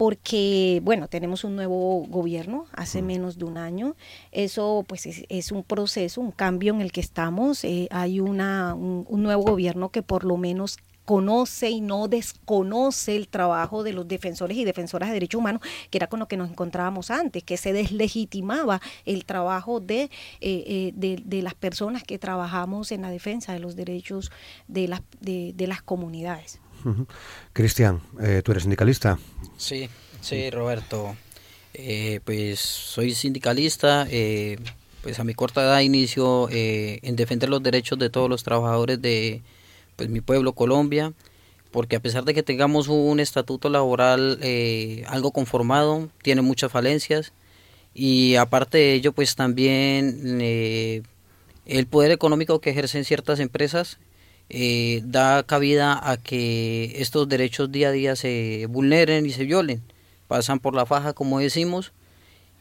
porque, 0.00 0.80
bueno, 0.82 1.08
tenemos 1.08 1.44
un 1.44 1.56
nuevo 1.56 2.06
gobierno 2.08 2.64
hace 2.72 3.02
menos 3.02 3.36
de 3.36 3.44
un 3.44 3.58
año. 3.58 3.96
Eso, 4.32 4.82
pues, 4.88 5.04
es, 5.04 5.26
es 5.28 5.52
un 5.52 5.62
proceso, 5.62 6.22
un 6.22 6.30
cambio 6.30 6.72
en 6.72 6.80
el 6.80 6.90
que 6.90 7.02
estamos. 7.02 7.64
Eh, 7.64 7.86
hay 7.90 8.18
una, 8.18 8.72
un, 8.72 9.04
un 9.06 9.22
nuevo 9.22 9.42
gobierno 9.42 9.90
que 9.90 10.00
por 10.00 10.24
lo 10.24 10.38
menos 10.38 10.78
conoce 11.04 11.68
y 11.68 11.82
no 11.82 12.08
desconoce 12.08 13.14
el 13.14 13.28
trabajo 13.28 13.82
de 13.82 13.92
los 13.92 14.08
defensores 14.08 14.56
y 14.56 14.64
defensoras 14.64 15.10
de 15.10 15.12
derechos 15.12 15.38
humanos, 15.38 15.60
que 15.90 15.98
era 15.98 16.06
con 16.06 16.18
lo 16.18 16.28
que 16.28 16.38
nos 16.38 16.48
encontrábamos 16.48 17.10
antes, 17.10 17.44
que 17.44 17.58
se 17.58 17.74
deslegitimaba 17.74 18.80
el 19.04 19.26
trabajo 19.26 19.80
de, 19.80 20.04
eh, 20.04 20.10
eh, 20.40 20.92
de, 20.94 21.20
de, 21.22 21.42
las 21.42 21.52
personas 21.52 22.04
que 22.04 22.18
trabajamos 22.18 22.90
en 22.90 23.02
la 23.02 23.10
defensa 23.10 23.52
de 23.52 23.58
los 23.58 23.76
derechos 23.76 24.32
de 24.66 24.88
las, 24.88 25.02
de, 25.20 25.52
de 25.54 25.66
las 25.66 25.82
comunidades. 25.82 26.58
Uh. 26.84 27.04
Cristian, 27.52 28.00
eh, 28.20 28.42
¿tú 28.44 28.52
eres 28.52 28.62
sindicalista? 28.62 29.18
Sí, 29.56 29.88
sí, 30.20 30.50
Roberto. 30.50 31.16
Eh, 31.74 32.20
pues 32.24 32.60
soy 32.60 33.14
sindicalista. 33.14 34.06
Eh, 34.10 34.58
pues 35.02 35.18
a 35.18 35.24
mi 35.24 35.34
corta 35.34 35.62
edad 35.62 35.80
inicio 35.80 36.48
eh, 36.50 37.00
en 37.02 37.16
defender 37.16 37.48
los 37.48 37.62
derechos 37.62 37.98
de 37.98 38.10
todos 38.10 38.28
los 38.28 38.42
trabajadores 38.42 39.00
de 39.00 39.42
pues, 39.96 40.08
mi 40.08 40.20
pueblo, 40.20 40.52
Colombia. 40.52 41.12
Porque 41.70 41.96
a 41.96 42.00
pesar 42.00 42.24
de 42.24 42.34
que 42.34 42.42
tengamos 42.42 42.88
un 42.88 43.20
estatuto 43.20 43.68
laboral 43.68 44.38
eh, 44.42 45.04
algo 45.06 45.30
conformado, 45.30 46.08
tiene 46.22 46.42
muchas 46.42 46.72
falencias. 46.72 47.32
Y 47.94 48.34
aparte 48.36 48.78
de 48.78 48.94
ello, 48.94 49.12
pues 49.12 49.36
también 49.36 50.38
eh, 50.40 51.02
el 51.66 51.86
poder 51.86 52.10
económico 52.10 52.60
que 52.60 52.70
ejercen 52.70 53.04
ciertas 53.04 53.38
empresas 53.40 53.98
eh, 54.50 55.00
da 55.04 55.42
cabida 55.44 55.98
a 56.02 56.16
que 56.16 56.94
estos 56.96 57.28
derechos 57.28 57.70
día 57.70 57.88
a 57.88 57.92
día 57.92 58.16
se 58.16 58.66
vulneren 58.68 59.24
y 59.24 59.30
se 59.30 59.44
violen. 59.44 59.82
Pasan 60.28 60.60
por 60.60 60.74
la 60.74 60.86
faja, 60.86 61.12
como 61.12 61.38
decimos, 61.38 61.92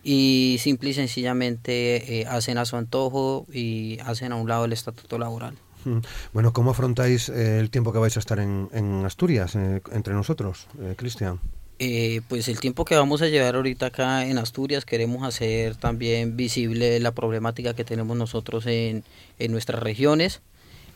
y 0.04 0.58
simple 0.60 0.92
y 0.92 0.94
sencillamente 0.94 2.22
eh, 2.22 2.26
hacen 2.28 2.58
a 2.58 2.66
su 2.66 2.78
antojo 2.78 3.46
y 3.52 4.00
hacen 4.06 4.32
a 4.32 4.36
un 4.36 4.48
lado 4.48 4.66
el 4.66 4.74
estatuto 4.74 5.18
laboral. 5.18 5.56
Bueno, 6.34 6.54
¿cómo 6.54 6.72
afrontáis 6.72 7.30
eh, 7.30 7.60
el 7.60 7.70
tiempo 7.70 7.92
que 7.94 8.00
vais 8.00 8.16
a 8.18 8.20
estar 8.20 8.40
en, 8.40 8.70
en 8.74 9.06
Asturias, 9.06 9.56
eh, 9.56 9.82
entre 9.92 10.14
nosotros, 10.14 10.68
eh, 10.82 10.94
Cristian? 10.98 11.40
Eh, 11.80 12.22
pues 12.28 12.50
el 12.50 12.60
tiempo 12.60 12.84
que 12.84 12.96
vamos 12.96 13.22
a 13.22 13.28
llevar 13.28 13.56
ahorita 13.56 13.86
acá 13.86 14.26
en 14.26 14.38
Asturias 14.38 14.84
queremos 14.84 15.24
hacer 15.24 15.78
también 15.78 16.36
visible 16.36 17.00
la 17.00 17.14
problemática 17.14 17.74
que 17.74 17.86
tenemos 17.86 18.18
nosotros 18.18 18.66
en, 18.66 19.06
en 19.40 19.52
nuestras 19.54 19.82
regiones 19.82 20.42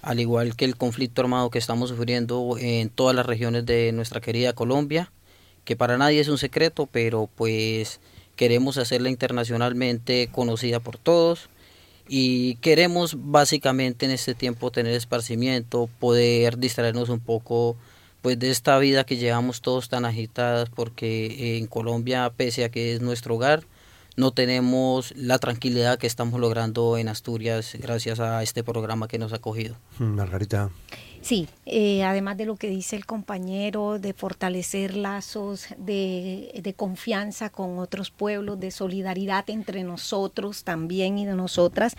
al 0.04 0.20
igual 0.20 0.56
que 0.56 0.66
el 0.66 0.76
conflicto 0.76 1.22
armado 1.22 1.50
que 1.50 1.58
estamos 1.58 1.90
sufriendo 1.90 2.58
en 2.60 2.90
todas 2.90 3.16
las 3.16 3.26
regiones 3.26 3.66
de 3.66 3.92
nuestra 3.94 4.20
querida 4.20 4.54
Colombia, 4.54 5.12
que 5.64 5.78
para 5.78 5.98
nadie 5.98 6.20
es 6.20 6.28
un 6.28 6.38
secreto, 6.38 6.88
pero 6.92 7.30
pues 7.36 8.02
queremos 8.36 8.78
hacerla 8.78 9.10
internacionalmente 9.10 10.28
conocida 10.32 10.82
por 10.82 10.98
todos 10.98 11.50
y 12.10 12.56
queremos 12.56 13.16
básicamente 13.18 14.06
en 14.06 14.12
este 14.12 14.36
tiempo 14.36 14.72
tener 14.72 14.94
esparcimiento, 14.94 15.90
poder 16.00 16.58
distraernos 16.58 17.08
un 17.08 17.22
poco 17.22 17.78
pues 18.22 18.38
de 18.38 18.52
esta 18.52 18.78
vida 18.80 19.06
que 19.06 19.16
llevamos 19.16 19.62
todos 19.62 19.88
tan 19.88 20.04
agitadas 20.04 20.70
porque 20.70 21.58
en 21.58 21.68
Colombia 21.68 22.30
pese 22.36 22.66
a 22.66 22.70
que 22.70 22.94
es 22.94 23.02
nuestro 23.02 23.36
hogar 23.36 23.64
no 24.15 24.32
tenemos 24.32 25.13
la 25.15 25.39
tranquilidad 25.39 25.98
que 25.98 26.08
estamos 26.08 26.39
logrando 26.39 26.98
en 26.98 27.08
Asturias 27.08 27.75
gracias 27.79 28.20
a 28.20 28.43
este 28.43 28.63
programa 28.63 29.08
que 29.08 29.17
nos 29.20 29.34
ha 29.34 29.39
cogido. 29.39 29.75
Margarita. 30.00 30.70
Sí, 31.24 31.48
eh, 31.65 32.03
además 32.03 32.36
de 32.36 32.46
lo 32.46 32.58
que 32.58 32.68
dice 32.68 32.98
el 32.98 33.06
compañero, 33.06 33.98
de 33.98 34.12
fortalecer 34.12 34.98
lazos 34.98 35.68
de, 35.77 36.74
confianza 36.75 37.50
con 37.50 37.80
otros 37.80 38.12
pueblos, 38.12 38.60
de 38.60 38.72
solidaridad 38.72 39.50
entre 39.50 39.86
nosotros 39.86 40.65
también 40.65 41.18
y 41.18 41.25
de 41.25 41.36
nosotras, 41.36 41.96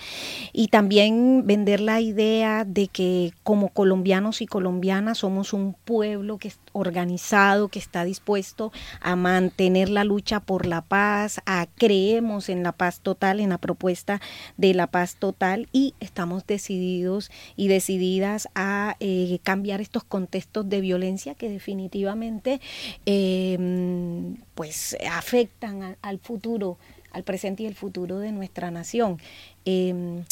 y 0.53 0.69
también 0.69 1.47
vender 1.47 1.81
la 1.81 2.03
idea 2.03 2.67
de 2.67 2.89
que 2.89 3.33
como 3.45 3.71
colombianos 3.71 4.43
y 4.43 4.47
colombianas 4.47 5.19
somos 5.19 5.55
un 5.55 5.73
pueblo 5.73 6.37
que 6.37 6.49
es 6.49 6.59
organizado, 6.73 7.69
que 7.69 7.79
está 7.79 8.05
dispuesto 8.05 8.73
a 9.01 9.17
mantener 9.17 9.89
la 9.89 10.05
lucha 10.05 10.41
por 10.41 10.67
la 10.67 10.83
paz, 10.83 11.41
a 11.47 11.67
creemos 11.77 12.51
en 12.51 12.63
la 12.63 12.73
paz 12.73 13.01
total, 13.01 13.41
en 13.41 13.49
la 13.49 13.59
propuesta 13.59 14.21
de 14.59 14.75
la 14.75 14.89
paz 14.89 15.17
total, 15.19 15.67
y 15.73 15.95
estamos 16.01 16.47
decididos 16.47 17.31
y 17.57 17.69
decididas 17.69 18.51
a... 18.55 18.97
Eh, 19.01 19.14
eh, 19.15 19.39
cambiar 19.43 19.81
estos 19.81 20.05
contextos 20.05 20.69
de 20.69 20.81
violencia 20.81 21.35
que 21.35 21.49
definitivamente 21.49 22.61
em, 23.07 24.37
pues 24.55 24.97
afectan 25.11 25.97
al 26.03 26.19
futuro, 26.19 26.79
al 27.13 27.23
presente 27.23 27.63
y 27.63 27.67
el 27.67 27.75
futuro 27.75 28.19
de 28.19 28.33
nuestra 28.33 28.71
nación. 28.71 29.19
Em, 29.65 30.25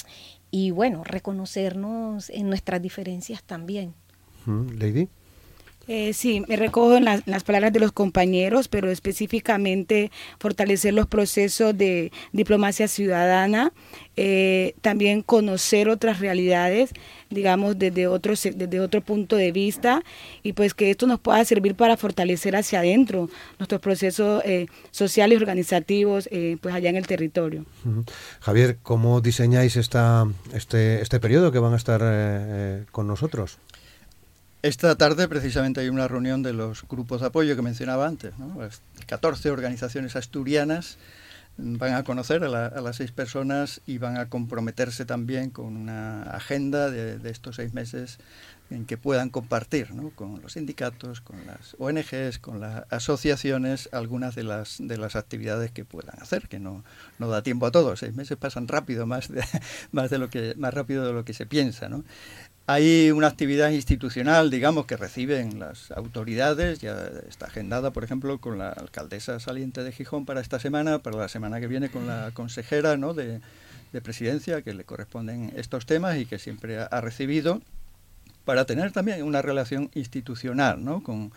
y 0.50 0.70
bueno, 0.70 1.04
reconocernos 1.04 2.28
en 2.30 2.48
nuestras 2.48 2.82
diferencias 2.82 3.42
también. 3.42 3.94
Lady. 4.46 5.08
Eh, 5.88 6.12
sí, 6.12 6.44
me 6.46 6.56
recojo 6.56 6.96
en 6.96 7.04
las, 7.04 7.44
palabras 7.44 7.72
de 7.72 7.80
los 7.80 7.92
compañeros, 7.92 8.68
pero 8.68 8.90
específicamente 8.90 10.10
fortalecer 10.38 10.94
los 10.94 11.06
procesos 11.06 11.76
de 11.76 12.12
diplomacia 12.32 12.86
ciudadana, 12.86 13.72
eh, 14.16 14.74
también 14.80 15.22
conocer 15.22 15.88
otras 15.88 16.20
realidades, 16.20 16.90
digamos, 17.30 17.78
desde 17.78 18.06
otro, 18.06 18.34
desde 18.34 18.80
otro 18.80 19.00
punto 19.00 19.36
de 19.36 19.50
vista, 19.50 20.02
y 20.42 20.52
pues 20.52 20.74
que 20.74 20.90
esto 20.90 21.06
nos 21.06 21.18
pueda 21.18 21.44
servir 21.44 21.74
para 21.74 21.96
fortalecer 21.96 22.54
hacia 22.54 22.78
adentro 22.80 23.28
nuestros 23.58 23.80
procesos 23.80 24.42
eh, 24.44 24.66
sociales 24.92 25.38
y 25.38 25.42
organizativos, 25.42 26.28
pues 26.60 26.74
allá 26.74 26.90
en 26.90 26.96
el 26.96 27.06
territorio. 27.06 27.64
Javier, 28.40 28.78
¿cómo 28.82 29.20
diseñáis 29.20 29.76
esta, 29.76 30.26
este, 30.54 31.02
este 31.02 31.18
periodo 31.18 31.50
que 31.50 31.58
van 31.58 31.72
a 31.72 31.76
estar 31.76 32.00
con 32.92 33.06
nosotros? 33.06 33.58
Esta 34.62 34.94
tarde 34.94 35.26
precisamente 35.26 35.80
hay 35.80 35.88
una 35.88 36.06
reunión 36.06 36.44
de 36.44 36.52
los 36.52 36.86
grupos 36.86 37.20
de 37.20 37.26
apoyo 37.26 37.56
que 37.56 37.62
mencionaba 37.62 38.06
antes. 38.06 38.38
¿no? 38.38 38.56
14 39.06 39.50
organizaciones 39.50 40.14
asturianas 40.14 40.98
van 41.56 41.94
a 41.94 42.02
conocer 42.02 42.44
a, 42.44 42.48
las 42.48 42.96
seis 42.96 43.12
personas 43.12 43.82
y 43.86 43.98
van 43.98 44.16
a 44.16 44.28
comprometerse 44.28 45.04
también 45.04 45.50
con 45.50 45.76
una 45.76 46.22
agenda 46.22 46.90
de, 46.90 47.28
estos 47.28 47.56
seis 47.56 47.74
meses 47.74 48.18
en 48.70 48.86
que 48.86 48.96
puedan 48.96 49.28
compartir 49.28 49.88
con 50.14 50.40
los 50.40 50.54
sindicatos, 50.54 51.20
con 51.20 51.46
las 51.46 51.76
ONGs, 51.78 52.38
con 52.38 52.60
las 52.60 52.84
asociaciones, 52.90 53.90
algunas 53.92 54.34
de 54.34 54.44
las, 54.44 54.76
de 54.78 54.96
las 54.96 55.14
actividades 55.14 55.72
que 55.72 55.84
puedan 55.84 56.22
hacer, 56.22 56.48
que 56.48 56.58
no, 56.58 56.84
no 57.18 57.28
da 57.28 57.42
tiempo 57.42 57.66
a 57.66 57.70
todos. 57.70 57.98
Seis 57.98 58.14
meses 58.14 58.38
pasan 58.38 58.68
rápido, 58.68 59.06
más, 59.06 59.28
de, 59.28 59.44
más, 59.92 60.08
de 60.08 60.18
lo 60.18 60.30
que, 60.30 60.54
más 60.56 60.72
rápido 60.72 61.04
de 61.04 61.12
lo 61.12 61.24
que 61.24 61.34
se 61.34 61.44
piensa. 61.44 61.90
¿no? 61.90 62.04
Hay 62.66 63.10
una 63.10 63.26
actividad 63.26 63.70
institucional, 63.70 64.48
digamos, 64.48 64.86
que 64.86 64.96
reciben 64.96 65.58
las 65.58 65.90
autoridades, 65.90 66.80
ya 66.80 67.10
está 67.28 67.46
agendada, 67.46 67.90
por 67.90 68.04
ejemplo, 68.04 68.38
con 68.38 68.56
la 68.56 68.70
alcaldesa 68.70 69.40
saliente 69.40 69.82
de 69.82 69.90
Gijón 69.90 70.26
para 70.26 70.40
esta 70.40 70.60
semana, 70.60 71.00
para 71.00 71.16
la 71.16 71.28
semana 71.28 71.58
que 71.58 71.66
viene 71.66 71.90
con 71.90 72.06
la 72.06 72.30
consejera 72.32 72.96
¿no? 72.96 73.14
de, 73.14 73.40
presidencia, 74.02 74.62
que 74.62 74.74
le 74.74 74.84
corresponden 74.84 75.52
estos 75.56 75.86
temas 75.86 76.16
y 76.18 76.24
que 76.24 76.38
siempre 76.38 76.78
ha, 76.78 77.00
recibido, 77.00 77.60
para 78.44 78.64
tener 78.64 78.92
también 78.92 79.24
una 79.24 79.42
relación 79.42 79.90
institucional 79.94 80.84
¿no? 80.84 81.02
con, 81.02 81.32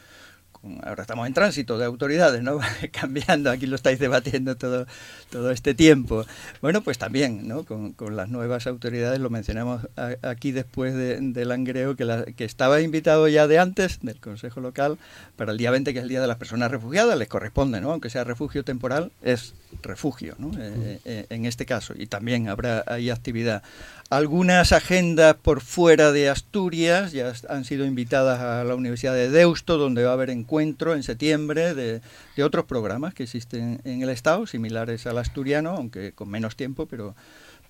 ahora 0.83 1.01
estamos 1.01 1.27
en 1.27 1.33
tránsito 1.33 1.77
de 1.77 1.85
autoridades, 1.85 2.41
¿no? 2.41 2.59
Cambiando, 2.91 3.51
aquí 3.51 3.65
lo 3.65 3.75
estáis 3.75 3.99
debatiendo 3.99 4.55
todo, 4.55 4.85
todo 5.29 5.51
este 5.51 5.73
tiempo. 5.73 6.25
Bueno, 6.61 6.81
pues 6.81 6.97
también, 6.97 7.47
¿no? 7.47 7.63
Con, 7.63 7.93
con 7.93 8.15
las 8.15 8.29
nuevas 8.29 8.67
autoridades, 8.67 9.19
lo 9.19 9.29
mencionamos 9.29 9.87
aquí 10.21 10.51
después 10.51 10.93
de, 10.93 11.19
del 11.19 11.49
Langreo, 11.49 11.95
que, 11.95 12.05
la, 12.05 12.25
que 12.25 12.45
estaba 12.45 12.81
invitado 12.81 13.27
ya 13.27 13.47
de 13.47 13.59
antes, 13.59 13.99
del 14.01 14.19
Consejo 14.19 14.59
Local, 14.59 14.97
para 15.35 15.51
el 15.51 15.57
día 15.57 15.71
20, 15.71 15.93
que 15.93 15.99
es 15.99 16.03
el 16.03 16.09
Día 16.09 16.21
de 16.21 16.27
las 16.27 16.37
Personas 16.37 16.71
Refugiadas, 16.71 17.17
les 17.17 17.27
corresponde, 17.27 17.81
¿no? 17.81 17.91
Aunque 17.91 18.09
sea 18.09 18.23
refugio 18.23 18.63
temporal, 18.63 19.11
es 19.21 19.53
refugio, 19.81 20.35
¿no? 20.37 20.51
Eh, 20.59 20.99
eh, 21.05 21.25
en 21.29 21.45
este 21.45 21.65
caso, 21.65 21.93
y 21.97 22.07
también 22.07 22.49
habrá 22.49 22.83
ahí 22.87 23.09
actividad. 23.09 23.63
Algunas 24.09 24.71
agendas 24.71 25.35
por 25.35 25.61
fuera 25.61 26.11
de 26.11 26.29
Asturias 26.29 27.11
ya 27.11 27.33
han 27.49 27.65
sido 27.65 27.85
invitadas 27.85 28.39
a 28.39 28.63
la 28.63 28.75
Universidad 28.75 29.15
de 29.15 29.31
Deusto, 29.31 29.77
donde 29.77 30.03
va 30.03 30.11
a 30.11 30.13
haber 30.13 30.29
encuentro 30.55 30.95
en 30.95 31.03
septiembre 31.03 31.73
de, 31.73 32.01
de 32.37 32.43
otros 32.43 32.63
programas 32.63 33.13
que 33.13 33.23
existen 33.23 33.81
en 33.83 34.01
el 34.01 34.09
Estado, 34.09 34.47
similares 34.47 35.05
al 35.05 35.17
asturiano, 35.17 35.71
aunque 35.71 36.13
con 36.13 36.29
menos 36.29 36.55
tiempo, 36.55 36.85
pero 36.85 37.13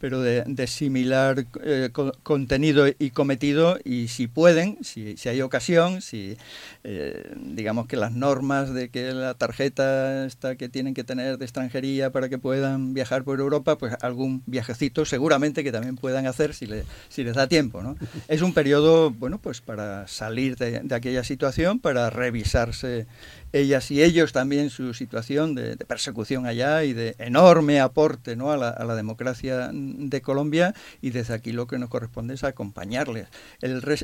pero 0.05 0.21
de, 0.21 0.67
similar 0.67 1.47
eh, 1.63 1.89
contenido 2.21 2.85
y 2.99 3.09
cometido 3.09 3.79
y 3.83 4.07
si 4.07 4.27
pueden, 4.27 4.77
si, 4.83 5.17
si 5.17 5.29
hay 5.29 5.41
ocasión, 5.41 6.03
si 6.03 6.37
eh, 6.83 7.33
digamos 7.35 7.87
que 7.87 7.97
las 7.97 8.11
normas 8.11 8.71
de 8.71 8.89
que 8.89 9.13
la 9.13 9.33
tarjeta 9.33 10.27
está 10.27 10.57
que 10.57 10.69
tienen 10.69 10.93
que 10.93 11.03
tener 11.03 11.39
de 11.39 11.45
extranjería 11.45 12.11
para 12.11 12.29
que 12.29 12.37
puedan 12.37 12.93
viajar 12.93 13.23
por 13.23 13.39
Europa, 13.39 13.79
pues 13.79 13.95
algún 14.01 14.43
viajecito 14.45 15.05
seguramente 15.05 15.63
que 15.63 15.71
también 15.71 15.95
puedan 15.95 16.27
hacer 16.27 16.53
si, 16.53 16.67
le, 16.67 16.83
si 17.09 17.23
les 17.23 17.33
da 17.33 17.47
tiempo. 17.47 17.81
¿no? 17.81 17.97
Es 18.27 18.43
un 18.43 18.53
periodo, 18.53 19.09
bueno, 19.09 19.39
pues 19.39 19.61
para 19.61 20.07
salir 20.07 20.55
de, 20.55 20.81
de 20.81 20.93
aquella 20.93 21.23
situación, 21.23 21.79
para 21.79 22.11
revisarse 22.11 23.07
ellas 23.53 23.89
y 23.91 24.03
ellos 24.03 24.33
también 24.33 24.69
su 24.69 24.93
situación 24.93 25.55
de, 25.55 25.77
persecución 25.77 26.45
allá 26.45 26.83
y 26.83 26.93
de 26.93 27.15
enorme 27.19 27.79
aporte 27.79 28.35
¿no? 28.35 28.51
a, 28.51 28.57
la, 28.57 28.69
a, 28.69 28.83
la, 28.83 28.95
democracia 28.95 29.69
de 29.73 30.21
Colombia 30.21 30.73
y 31.01 31.11
desde 31.11 31.33
aquí 31.33 31.51
lo 31.51 31.67
que 31.67 31.77
nos 31.77 31.89
corresponde 31.89 32.33
es 32.33 32.43
acompañarles. 32.43 33.27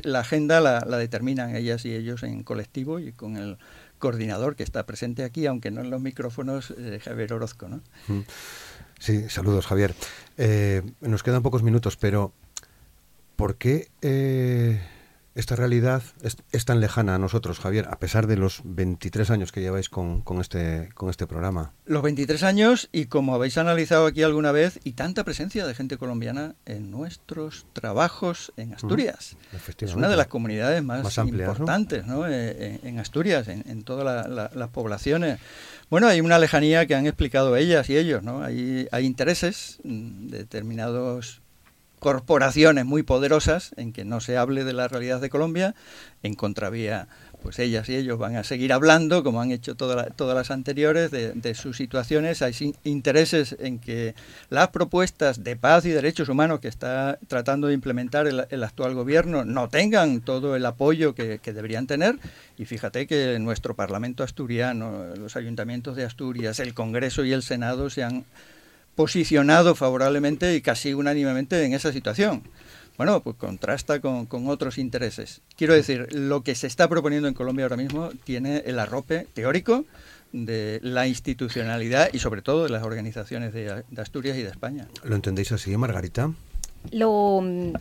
La 0.04 0.20
agenda 0.20 0.60
la, 0.60 0.84
la, 0.86 0.96
determinan 0.96 1.54
ellas 1.54 1.84
y 1.84 1.94
ellos 1.94 2.22
en 2.22 2.42
colectivo 2.42 2.98
y 2.98 3.12
con 3.12 3.36
el 3.36 3.58
coordinador 3.98 4.56
que 4.56 4.62
está 4.62 4.84
presente 4.84 5.22
aquí, 5.22 5.46
aunque 5.46 5.70
no 5.70 5.80
en 5.80 5.90
los 5.90 6.00
micrófonos, 6.00 6.74
eh, 6.76 7.00
Javier 7.02 7.34
Orozco. 7.34 7.68
¿no? 7.68 7.80
Mm. 8.08 8.20
Sí, 8.98 9.28
saludos 9.28 9.66
Javier. 9.66 9.94
Eh, 10.38 10.82
nos 11.00 11.22
quedan 11.22 11.42
pocos 11.42 11.62
minutos, 11.62 11.96
pero 11.96 12.32
¿por 13.36 13.56
qué... 13.56 13.88
Eh 14.00 14.80
esta 15.34 15.56
realidad 15.56 16.02
es, 16.22 16.64
tan 16.64 16.80
lejana 16.80 17.14
a 17.14 17.18
nosotros, 17.18 17.58
Javier, 17.58 17.88
a 17.90 17.98
pesar 17.98 18.26
de 18.26 18.36
los 18.36 18.60
23 18.64 19.30
años 19.30 19.50
que 19.50 19.60
lleváis 19.60 19.88
con, 19.88 20.22
este, 20.40 20.90
con 20.94 21.08
este 21.10 21.26
programa. 21.26 21.72
Los 21.86 22.02
23 22.02 22.42
años 22.42 22.88
y 22.92 23.06
como 23.06 23.34
habéis 23.34 23.56
analizado 23.58 24.06
aquí 24.06 24.22
alguna 24.22 24.52
vez, 24.52 24.80
y 24.84 24.92
tanta 24.92 25.24
presencia 25.24 25.66
de 25.66 25.74
gente 25.74 25.96
colombiana 25.96 26.54
en 26.66 26.90
nuestros 26.90 27.66
trabajos 27.72 28.52
en 28.56 28.74
Asturias. 28.74 29.36
es 29.78 29.94
una 29.94 30.08
de 30.08 30.16
las 30.16 30.26
comunidades 30.26 30.82
más, 30.82 31.18
importantes 31.18 32.06
¿no? 32.06 32.26
Eh, 32.28 32.80
en, 32.82 32.98
Asturias, 32.98 33.48
en, 33.48 33.82
todas 33.84 34.28
las 34.54 34.68
poblaciones. 34.68 35.40
Bueno, 35.90 36.08
hay 36.08 36.20
una 36.20 36.38
lejanía 36.38 36.86
que 36.86 36.94
han 36.94 37.06
explicado 37.06 37.56
ellas 37.56 37.88
y 37.90 37.96
ellos, 37.96 38.22
¿no? 38.22 38.42
Hay, 38.42 38.88
hay 38.92 39.04
intereses 39.04 39.78
mm, 39.84 40.28
determinados 40.28 41.41
corporaciones 42.02 42.84
muy 42.84 43.04
poderosas 43.04 43.74
en 43.76 43.92
que 43.92 44.04
no 44.04 44.20
se 44.20 44.36
hable 44.36 44.64
de 44.64 44.72
la 44.72 44.88
realidad 44.88 45.20
de 45.20 45.30
Colombia, 45.30 45.76
en 46.24 46.34
contravía, 46.34 47.06
pues 47.44 47.60
ellas 47.60 47.88
y 47.88 47.94
ellos 47.94 48.18
van 48.18 48.34
a 48.34 48.42
seguir 48.42 48.72
hablando, 48.72 49.22
como 49.22 49.40
han 49.40 49.52
hecho 49.52 49.76
todas 49.76 50.10
las 50.18 50.50
anteriores, 50.50 51.12
de, 51.12 51.54
sus 51.54 51.76
situaciones. 51.76 52.42
Hay 52.42 52.74
intereses 52.82 53.54
en 53.60 53.78
que 53.78 54.16
las 54.50 54.70
propuestas 54.70 55.44
de 55.44 55.54
paz 55.54 55.84
y 55.84 55.90
derechos 55.90 56.28
humanos 56.28 56.58
que 56.58 56.66
está 56.66 57.20
tratando 57.28 57.68
de 57.68 57.74
implementar 57.74 58.26
el, 58.26 58.64
actual 58.64 58.94
gobierno 58.94 59.44
no 59.44 59.68
tengan 59.68 60.22
todo 60.22 60.56
el 60.56 60.66
apoyo 60.66 61.14
que 61.14 61.38
deberían 61.44 61.86
tener. 61.86 62.18
Y 62.58 62.64
fíjate 62.64 63.06
que 63.06 63.38
nuestro 63.38 63.76
Parlamento 63.76 64.24
asturiano, 64.24 65.14
los 65.16 65.36
ayuntamientos 65.36 65.94
de 65.94 66.04
Asturias, 66.04 66.58
el 66.58 66.74
Congreso 66.74 67.24
y 67.24 67.32
el 67.32 67.44
Senado 67.44 67.90
se 67.90 68.02
han 68.02 68.24
posicionado 68.94 69.74
favorablemente 69.74 70.54
y 70.54 70.60
casi 70.60 70.94
unánimemente 70.94 71.64
en 71.64 71.74
esa 71.74 71.92
situación. 71.92 72.42
Bueno, 72.98 73.20
pues 73.22 73.36
contrasta 73.36 74.00
con, 74.00 74.28
otros 74.48 74.78
intereses. 74.78 75.40
Quiero 75.56 75.74
decir, 75.74 76.08
lo 76.12 76.42
que 76.42 76.54
se 76.54 76.66
está 76.66 76.88
proponiendo 76.88 77.26
en 77.26 77.34
Colombia 77.34 77.64
ahora 77.64 77.76
mismo 77.76 78.10
tiene 78.24 78.58
el 78.66 78.78
arrope 78.78 79.26
teórico 79.32 79.84
de 80.32 80.78
la 80.82 81.06
institucionalidad 81.06 82.10
y 82.12 82.18
sobre 82.18 82.42
todo 82.42 82.64
de 82.64 82.70
las 82.70 82.82
organizaciones 82.82 83.52
de, 83.52 83.82
Asturias 83.96 84.36
y 84.36 84.42
de 84.42 84.50
España. 84.50 84.88
¿Lo 85.04 85.16
entendéis 85.16 85.52
así, 85.52 85.76
Margarita? 85.76 86.32
lo 86.90 87.40
mm, 87.42 87.72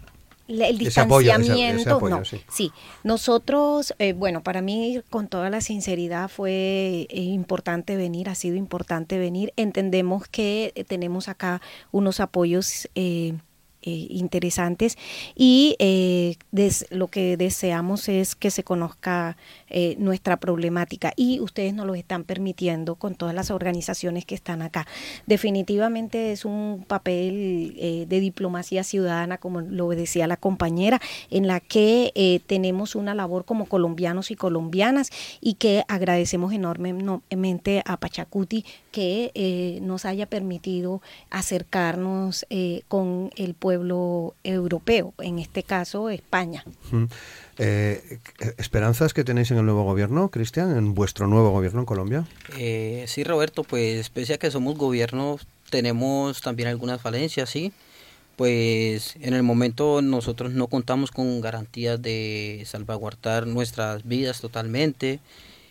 el 0.59 0.77
distanciamiento, 0.77 1.99
no, 2.09 2.23
sí. 2.25 2.71
nosotros, 3.03 3.93
eh, 3.99 4.13
bueno, 4.13 4.43
para 4.43 4.61
mí 4.61 5.01
con 5.09 5.27
toda 5.27 5.49
la 5.49 5.61
sinceridad 5.61 6.29
fue 6.29 7.07
eh, 7.09 7.21
importante 7.21 7.95
venir, 7.95 8.29
ha 8.29 8.35
sido 8.35 8.55
importante 8.55 9.17
venir. 9.17 9.53
Entendemos 9.55 10.27
que 10.27 10.85
tenemos 10.87 11.29
acá 11.29 11.61
unos 11.91 12.19
apoyos 12.19 12.89
eh, 12.95 13.33
eh, 13.83 14.05
interesantes 14.11 14.95
y 15.33 15.75
eh, 15.79 16.35
lo 16.91 17.07
que 17.07 17.35
deseamos 17.35 18.09
es 18.09 18.35
que 18.35 18.51
se 18.51 18.63
conozca 18.63 19.37
eh, 19.71 19.95
nuestra 19.97 20.37
problemática 20.37 21.13
y 21.15 21.39
ustedes 21.39 21.73
nos 21.73 21.87
lo 21.87 21.95
están 21.95 22.23
permitiendo 22.23 22.93
con 22.93 23.15
todas 23.15 23.33
las 23.33 23.49
organizaciones 23.49 24.23
que 24.25 24.35
están 24.35 24.61
acá. 24.61 24.85
Definitivamente 25.25 26.31
es 26.31 26.45
un 26.45 26.85
papel 26.87 28.05
de 28.07 28.19
diplomacia 28.19 28.83
ciudadana, 28.83 29.39
como 29.39 29.61
lo 29.61 29.89
decía 29.89 30.27
la 30.27 30.37
compañera, 30.37 31.01
en 31.31 31.47
la 31.47 31.59
que 31.59 32.41
tenemos 32.45 32.93
una 32.93 33.15
labor 33.15 33.45
como 33.45 33.65
colombianos 33.65 34.29
y 34.29 34.35
colombianas 34.35 35.09
y 35.41 35.55
que 35.55 35.85
agradecemos 35.87 36.53
enormemente 36.53 37.81
a 37.85 37.97
Pachacuti 37.97 38.63
que 38.91 39.79
nos 39.81 40.05
haya 40.05 40.27
permitido 40.27 41.01
acercarnos 41.31 42.45
con 42.87 43.31
el 43.37 43.55
pueblo 43.55 43.70
pueblo 43.71 44.35
europeo, 44.43 45.13
en 45.19 45.39
este 45.39 45.63
caso 45.63 46.09
España. 46.09 46.65
Eh, 47.57 48.19
¿Esperanzas 48.57 49.13
que 49.13 49.23
tenéis 49.23 49.49
en 49.51 49.59
el 49.59 49.65
nuevo 49.65 49.83
gobierno, 49.83 50.27
Cristian, 50.29 50.75
en 50.75 50.93
vuestro 50.93 51.27
nuevo 51.27 51.51
gobierno 51.51 51.79
en 51.79 51.85
Colombia? 51.85 52.27
Eh, 52.57 53.05
sí, 53.07 53.23
Roberto, 53.23 53.63
pues 53.63 54.09
pese 54.09 54.33
a 54.33 54.37
que 54.37 54.51
somos 54.51 54.77
gobierno, 54.77 55.39
tenemos 55.69 56.41
también 56.41 56.67
algunas 56.67 57.01
falencias, 57.01 57.49
sí. 57.49 57.71
Pues 58.35 59.15
en 59.21 59.33
el 59.35 59.43
momento 59.43 60.01
nosotros 60.01 60.51
no 60.51 60.67
contamos 60.67 61.11
con 61.11 61.39
garantías 61.39 62.01
de 62.01 62.63
salvaguardar 62.65 63.47
nuestras 63.47 64.03
vidas 64.03 64.41
totalmente. 64.41 65.21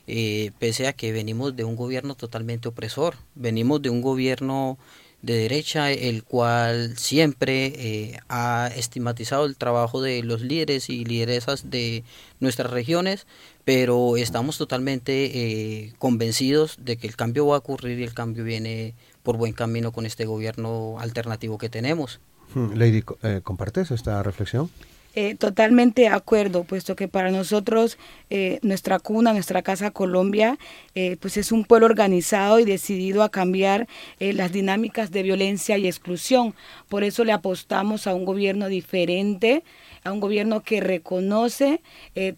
Eh, 0.06 0.52
pese 0.58 0.86
a 0.86 0.94
que 0.94 1.12
venimos 1.12 1.54
de 1.54 1.64
un 1.64 1.76
gobierno 1.76 2.14
totalmente 2.14 2.66
opresor, 2.66 3.16
venimos 3.34 3.82
de 3.82 3.90
un 3.90 4.00
gobierno 4.00 4.78
de 5.22 5.34
derecha, 5.34 5.90
el 5.90 6.24
cual 6.24 6.96
siempre 6.96 7.66
eh, 7.66 8.20
ha 8.28 8.70
estigmatizado 8.74 9.44
el 9.44 9.56
trabajo 9.56 10.00
de 10.00 10.22
los 10.22 10.40
líderes 10.40 10.88
y 10.88 11.04
lideresas 11.04 11.70
de 11.70 12.04
nuestras 12.40 12.70
regiones, 12.70 13.26
pero 13.64 14.16
estamos 14.16 14.56
totalmente 14.56 15.26
eh, 15.26 15.92
convencidos 15.98 16.78
de 16.80 16.96
que 16.96 17.06
el 17.06 17.16
cambio 17.16 17.46
va 17.46 17.56
a 17.56 17.58
ocurrir 17.58 17.98
y 17.98 18.04
el 18.04 18.14
cambio 18.14 18.44
viene 18.44 18.94
por 19.22 19.36
buen 19.36 19.52
camino 19.52 19.92
con 19.92 20.06
este 20.06 20.24
gobierno 20.24 20.96
alternativo 20.98 21.58
que 21.58 21.68
tenemos. 21.68 22.20
Hmm, 22.54 22.72
Lady, 22.74 23.04
eh, 23.22 23.40
¿compartes 23.42 23.90
esta 23.90 24.22
reflexión? 24.22 24.70
Eh, 25.16 25.34
totalmente 25.34 26.02
de 26.02 26.08
acuerdo, 26.08 26.62
puesto 26.62 26.94
que 26.94 27.08
para 27.08 27.32
nosotros 27.32 27.98
eh, 28.30 28.60
nuestra 28.62 29.00
cuna, 29.00 29.32
nuestra 29.32 29.60
casa 29.62 29.90
Colombia, 29.90 30.56
eh, 30.94 31.16
pues 31.20 31.36
es 31.36 31.50
un 31.50 31.64
pueblo 31.64 31.86
organizado 31.86 32.60
y 32.60 32.64
decidido 32.64 33.24
a 33.24 33.30
cambiar 33.30 33.88
las 34.20 34.52
dinámicas 34.52 35.10
de 35.10 35.22
violencia 35.22 35.78
y 35.78 35.86
exclusión. 35.86 36.54
Por 36.88 37.02
eso 37.02 37.24
le 37.24 37.32
apostamos 37.32 38.06
a 38.06 38.14
un 38.14 38.24
gobierno 38.24 38.68
diferente, 38.68 39.64
a 40.04 40.12
un 40.12 40.20
gobierno 40.20 40.62
que 40.62 40.80
reconoce 40.80 41.80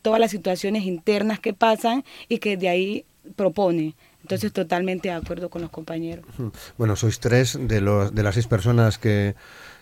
todas 0.02 0.20
las 0.20 0.30
situaciones 0.30 0.84
internas 0.84 1.40
que 1.40 1.52
pasan 1.52 2.04
y 2.28 2.38
que 2.38 2.56
de 2.56 2.68
ahí 2.68 3.04
propone. 3.36 3.94
Entonces, 4.22 4.52
totalmente 4.52 5.08
de 5.08 5.14
acuerdo 5.14 5.50
con 5.50 5.62
los 5.62 5.70
compañeros. 5.70 6.24
Bueno, 6.78 6.96
sois 6.96 7.20
tres 7.20 7.58
de, 7.60 7.80
los, 7.80 8.14
de 8.14 8.22
las 8.22 8.34
seis 8.34 8.46
personas 8.46 8.98
que 8.98 9.34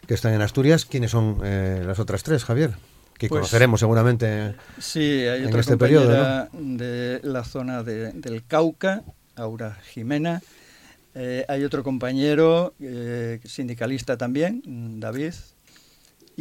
que 0.07 0.15
están 0.15 0.35
en 0.35 0.43
Asturias. 0.43 0.85
¿Quiénes 0.85 1.11
son 1.11 1.39
eh, 1.45 1.83
las 1.87 1.99
otras 1.99 2.23
tres, 2.23 2.45
Javier? 2.45 2.73
Que 3.17 3.29
pues 3.29 3.41
conoceremos 3.41 3.81
seguramente 3.81 4.55
sí, 4.79 5.01
hay 5.01 5.43
otra 5.43 5.55
en 5.55 5.61
este 5.61 5.77
periodo. 5.77 6.49
de 6.53 7.21
la 7.23 7.45
zona 7.45 7.83
del 7.83 8.43
Cauca, 8.47 9.05
Aura 9.37 9.79
Jimena. 9.93 10.43
Eh, 11.15 11.45
hay 11.49 11.65
otro 11.65 11.83
compañero 11.83 12.75
eh, 12.81 13.41
sindicalista 13.45 14.17
también, 14.17 14.63
David, 15.01 15.35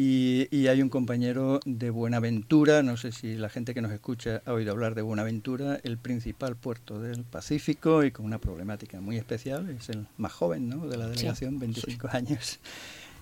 y, 0.01 0.47
y, 0.49 0.67
hay 0.67 0.81
un 0.81 0.87
compañero 0.87 1.59
de 1.65 1.89
Buenaventura, 1.89 2.83
no 2.83 2.95
sé 2.95 3.11
si 3.11 3.35
la 3.35 3.49
gente 3.49 3.73
que 3.73 3.81
nos 3.81 3.91
escucha 3.91 4.41
ha 4.45 4.53
oído 4.53 4.71
hablar 4.71 4.95
de 4.95 5.01
Buenaventura, 5.01 5.77
el 5.83 5.97
principal 5.97 6.55
puerto 6.55 7.01
del 7.01 7.25
Pacífico 7.25 8.05
y 8.05 8.11
con 8.11 8.25
una 8.25 8.39
problemática 8.39 9.01
muy 9.01 9.17
especial, 9.17 9.69
es 9.69 9.89
el 9.89 10.07
más 10.15 10.31
joven 10.31 10.69
¿no? 10.69 10.87
de 10.87 10.95
la 10.95 11.07
delegación, 11.07 11.59
25 11.59 12.07
años. 12.13 12.61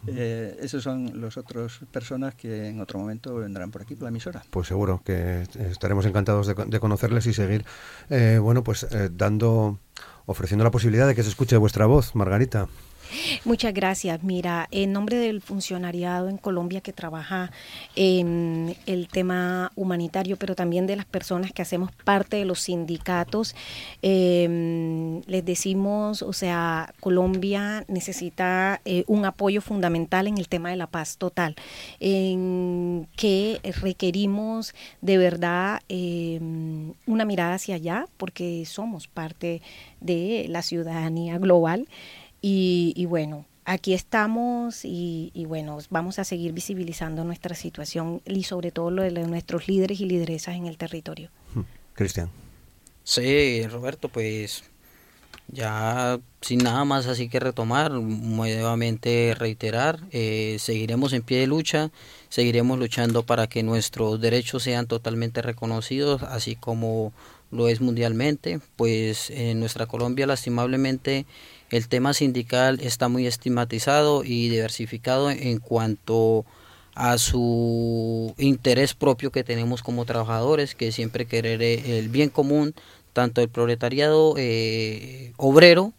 Eh, 0.06 0.56
esos 0.62 0.84
son 0.84 1.20
los 1.20 1.38
otros 1.38 1.80
personas 1.92 2.36
que 2.36 2.68
en 2.68 2.80
otro 2.80 3.00
momento 3.00 3.34
vendrán 3.34 3.72
por 3.72 3.82
aquí 3.82 3.96
por 3.96 4.04
la 4.04 4.10
emisora. 4.10 4.44
Pues 4.52 4.68
seguro 4.68 5.02
que 5.04 5.48
estaremos 5.72 6.06
encantados 6.06 6.46
de, 6.46 6.80
conocerles 6.80 7.26
y 7.26 7.34
seguir, 7.34 7.66
eh, 8.12 8.38
bueno, 8.40 8.64
pues 8.64 8.84
eh, 8.92 9.10
dando, 9.12 9.80
ofreciendo 10.28 10.64
la 10.64 10.70
posibilidad 10.70 11.08
de 11.08 11.16
que 11.16 11.24
se 11.24 11.30
escuche 11.30 11.58
vuestra 11.58 11.88
voz, 11.88 12.14
Margarita. 12.14 12.68
Muchas 13.46 13.74
gracias. 13.74 14.24
Mira, 14.24 14.68
en 14.72 14.92
nombre 14.92 15.18
del 15.18 15.42
funcionariado 15.42 16.30
en 16.30 16.38
Colombia 16.38 16.82
que 16.82 16.94
trabaja 16.94 17.52
en 17.96 18.76
el 18.86 19.08
tema 19.08 19.72
humanitario, 19.76 20.38
pero 20.38 20.56
también 20.56 20.88
de 20.88 20.96
las 20.96 21.06
personas 21.06 21.52
que 21.52 21.62
hacemos 21.62 21.92
parte 22.04 22.38
de 22.38 22.46
los 22.46 22.62
sindicatos, 22.62 23.56
em, 24.02 25.22
les 25.28 25.46
decimos, 25.46 26.22
o 26.22 26.34
sea, 26.34 26.94
Colombia 27.00 27.86
necesita 27.88 28.82
eh, 28.86 29.04
un 29.08 29.26
apoyo 29.26 29.62
fundamental 29.62 30.28
en 30.28 30.38
el 30.38 30.48
tema 30.48 30.70
de 30.70 30.76
la 30.76 30.88
paz 30.88 31.18
total, 31.18 31.56
en 32.00 33.08
que 33.16 33.60
requerimos 33.82 34.74
de 35.02 35.18
verdad 35.18 35.82
em, 35.90 36.94
una 37.06 37.26
mirada 37.26 37.56
hacia 37.56 37.76
allá, 37.76 38.08
porque 38.18 38.66
somos 38.66 39.08
parte 39.08 39.62
de 40.02 40.46
la 40.50 40.62
ciudadanía 40.62 41.38
global. 41.38 41.88
Y, 42.42 43.06
bueno, 43.08 43.46
aquí 43.66 43.94
estamos 43.94 44.82
y, 44.84 45.46
bueno, 45.48 45.78
vamos 45.90 46.20
a 46.20 46.24
seguir 46.24 46.54
visibilizando 46.54 47.24
nuestra 47.24 47.56
situación 47.56 48.22
y 48.26 48.44
sobre 48.44 48.72
todo 48.72 48.92
lo 48.92 49.04
de 49.04 49.12
nuestros 49.12 49.68
líderes 49.68 50.00
y 50.00 50.06
lideresas 50.06 50.56
en 50.56 50.68
el 50.68 50.78
territorio. 50.78 51.30
Hmm. 51.54 51.62
Cristian. 51.94 52.30
Sí, 53.04 53.66
Roberto, 53.68 54.10
pues 54.10 54.64
ya 55.50 56.20
sin 56.42 56.60
nada 56.60 56.84
más 56.84 57.08
así 57.08 57.30
que 57.30 57.40
retomar, 57.40 57.92
nuevamente 57.92 59.34
reiterar, 59.38 60.00
eh, 60.12 60.58
seguiremos 60.60 61.14
en 61.14 61.24
pie 61.24 61.40
de 61.40 61.48
lucha, 61.48 61.90
seguiremos 62.30 62.78
luchando 62.78 63.24
para 63.24 63.48
que 63.48 63.64
nuestros 63.64 64.20
derechos 64.20 64.64
sean 64.64 64.88
totalmente 64.88 65.42
reconocidos, 65.42 66.22
así 66.24 66.56
como 66.56 67.14
lo 67.50 67.70
es 67.70 67.80
mundialmente, 67.80 68.60
pues 68.76 69.30
en 69.30 69.60
nuestra 69.62 69.86
Colombia 69.86 70.28
lastimablemente 70.28 71.26
el 71.70 71.88
tema 71.88 72.14
sindical 72.14 72.80
está 72.82 73.10
muy 73.10 73.28
estigmatizado 73.28 74.24
y 74.24 74.50
diversificado 74.50 75.30
en 75.30 75.60
cuanto 75.60 76.46
a 76.96 77.18
su 77.20 78.34
interés 78.38 78.96
propio 78.96 79.32
que 79.32 79.44
tenemos 79.44 79.84
como 79.84 80.06
trabajadores, 80.06 80.74
que 80.74 80.92
siempre 80.92 81.26
querer 81.26 81.62
el 81.62 82.10
bien 82.10 82.30
común, 82.30 82.74
tanto 83.14 83.42
el 83.42 83.50
proletariado 83.50 84.34
eh, 84.38 85.34
obrero, 85.38 85.94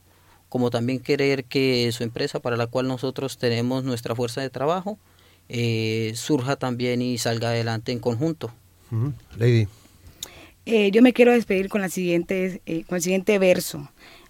como 0.49 0.71
también 0.71 0.99
querer 0.99 1.45
que 1.45 1.91
su 1.93 2.03
empresa 2.03 2.41
para 2.41 2.57
la 2.57 2.67
cual 2.67 2.89
nosotros 2.89 3.39
tenemos 3.39 3.85
nuestra 3.85 4.15
fuerza 4.15 4.41
de 4.41 4.51
trabajo, 4.51 4.99
eh, 5.49 6.13
surja 6.15 6.57
también 6.57 7.03
y 7.03 7.19
salga 7.19 7.51
adelante 7.51 7.93
en 7.93 7.99
conjunto. 7.99 8.53
Lady. 9.37 9.69
Eh, 10.65 10.91
yo 10.91 11.03
me 11.03 11.13
quiero 11.13 11.33
despedir 11.33 11.69
con, 11.69 11.81
la 11.81 11.89
siguiente, 11.89 12.61
con 12.89 12.97
el 12.97 13.03
siguiente 13.03 13.39
verso. 13.39 13.89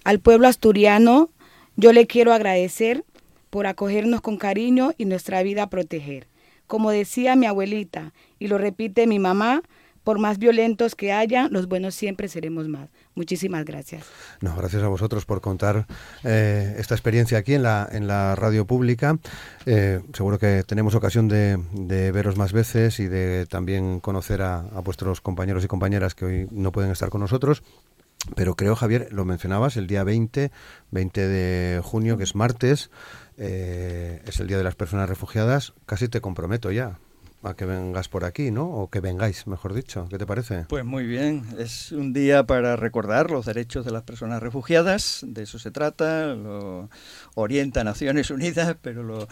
Al 0.08 0.20
pueblo 0.20 0.48
asturiano 0.48 1.28
yo 1.76 1.92
le 1.92 2.06
quiero 2.06 2.32
agradecer 2.32 3.04
por 3.50 3.66
acogernos 3.66 4.22
con 4.22 4.38
cariño 4.38 4.94
y 4.96 5.04
nuestra 5.04 5.42
vida 5.42 5.68
proteger. 5.68 6.28
Como 6.66 6.90
decía 6.90 7.36
mi 7.36 7.44
abuelita, 7.44 8.14
y 8.38 8.46
lo 8.46 8.56
repite 8.56 9.06
mi 9.06 9.18
mamá, 9.18 9.60
por 10.04 10.18
más 10.18 10.38
violentos 10.38 10.94
que 10.94 11.12
haya, 11.12 11.48
los 11.50 11.68
buenos 11.68 11.94
siempre 11.94 12.28
seremos 12.28 12.68
más. 12.68 12.88
Muchísimas 13.16 13.66
gracias. 13.66 14.06
No, 14.40 14.56
gracias 14.56 14.82
a 14.82 14.88
vosotros 14.88 15.26
por 15.26 15.42
contar 15.42 15.86
eh, 16.24 16.76
esta 16.78 16.94
experiencia 16.94 17.36
aquí 17.36 17.52
en 17.52 17.62
la, 17.62 17.86
en 17.92 18.06
la 18.06 18.34
radio 18.34 18.66
pública. 18.66 19.18
Eh, 19.66 20.00
seguro 20.14 20.38
que 20.38 20.64
tenemos 20.66 20.94
ocasión 20.94 21.28
de, 21.28 21.58
veros 22.12 22.38
más 22.38 22.54
veces 22.54 22.98
y 22.98 23.08
de 23.08 23.44
también 23.44 24.00
conocer 24.00 24.40
a 24.40 24.62
vuestros 24.82 25.20
compañeros 25.20 25.62
y 25.64 25.68
compañeras 25.68 26.14
que 26.14 26.24
hoy 26.24 26.48
no 26.50 26.72
pueden 26.72 26.92
estar 26.92 27.10
con 27.10 27.20
nosotros. 27.20 27.62
Pero 28.34 28.56
creo, 28.56 28.76
Javier, 28.76 29.08
lo 29.12 29.24
mencionabas, 29.24 29.76
el 29.76 29.86
día 29.86 30.04
20, 30.04 30.50
20 30.90 31.28
de 31.28 31.80
junio, 31.82 32.16
que 32.18 32.24
es 32.24 32.34
martes, 32.34 32.90
eh, 33.36 34.22
es 34.26 34.40
el 34.40 34.48
Día 34.48 34.58
de 34.58 34.64
las 34.64 34.74
Personas 34.74 35.08
Refugiadas. 35.08 35.72
Casi 35.86 36.08
te 36.08 36.20
comprometo 36.20 36.70
ya 36.70 36.98
a 37.42 37.54
que 37.54 37.64
vengas 37.64 38.08
por 38.08 38.24
aquí, 38.24 38.50
¿no? 38.50 38.68
O 38.68 38.90
que 38.90 39.00
vengáis, 39.00 39.46
mejor 39.46 39.72
dicho. 39.72 40.08
¿Qué 40.10 40.18
te 40.18 40.26
parece? 40.26 40.66
Pues 40.68 40.84
muy 40.84 41.06
bien. 41.06 41.44
Es 41.58 41.92
un 41.92 42.12
día 42.12 42.44
para 42.44 42.76
recordar 42.76 43.30
los 43.30 43.46
derechos 43.46 43.84
de 43.84 43.92
las 43.92 44.02
personas 44.02 44.42
refugiadas. 44.42 45.24
De 45.26 45.44
eso 45.44 45.58
se 45.58 45.70
trata. 45.70 46.34
Lo 46.34 46.90
orienta 47.34 47.84
Naciones 47.84 48.30
Unidas, 48.30 48.76
pero 48.82 49.02
lo 49.04 49.28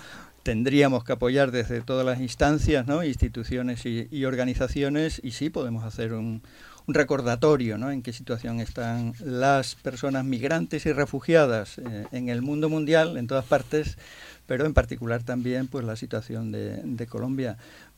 tendríamos 0.47 1.03
que 1.03 1.13
apoyar 1.13 1.51
desde 1.51 1.81
todas 1.81 2.07
las 2.07 2.21
instancias, 2.21 2.87
¿no? 2.87 3.03
instituciones 3.03 3.85
y, 3.85 4.25
organizaciones, 4.25 5.21
y 5.25 5.33
sí 5.33 5.51
podemos 5.51 5.83
hacer 5.83 6.13
un, 6.13 6.41
recordatorio 6.87 7.79
¿no? 7.79 7.91
en 7.91 8.03
qué 8.03 8.13
situación 8.13 8.61
están 8.61 9.15
las 9.21 9.75
personas 9.75 10.25
migrantes 10.25 10.87
y 10.87 10.93
refugiadas 10.93 11.79
eh, 11.79 12.07
en 12.13 12.29
el 12.29 12.43
mundo 12.43 12.69
mundial, 12.69 13.17
en 13.17 13.27
todas 13.27 13.45
partes, 13.45 13.99
pero 14.47 14.67
en 14.67 14.75
particular 14.75 15.23
también 15.23 15.67
pues 15.67 15.85
la 15.85 15.97
situación 15.97 16.53
de, 16.53 16.81
de 16.83 17.07
Colombia 17.07 17.57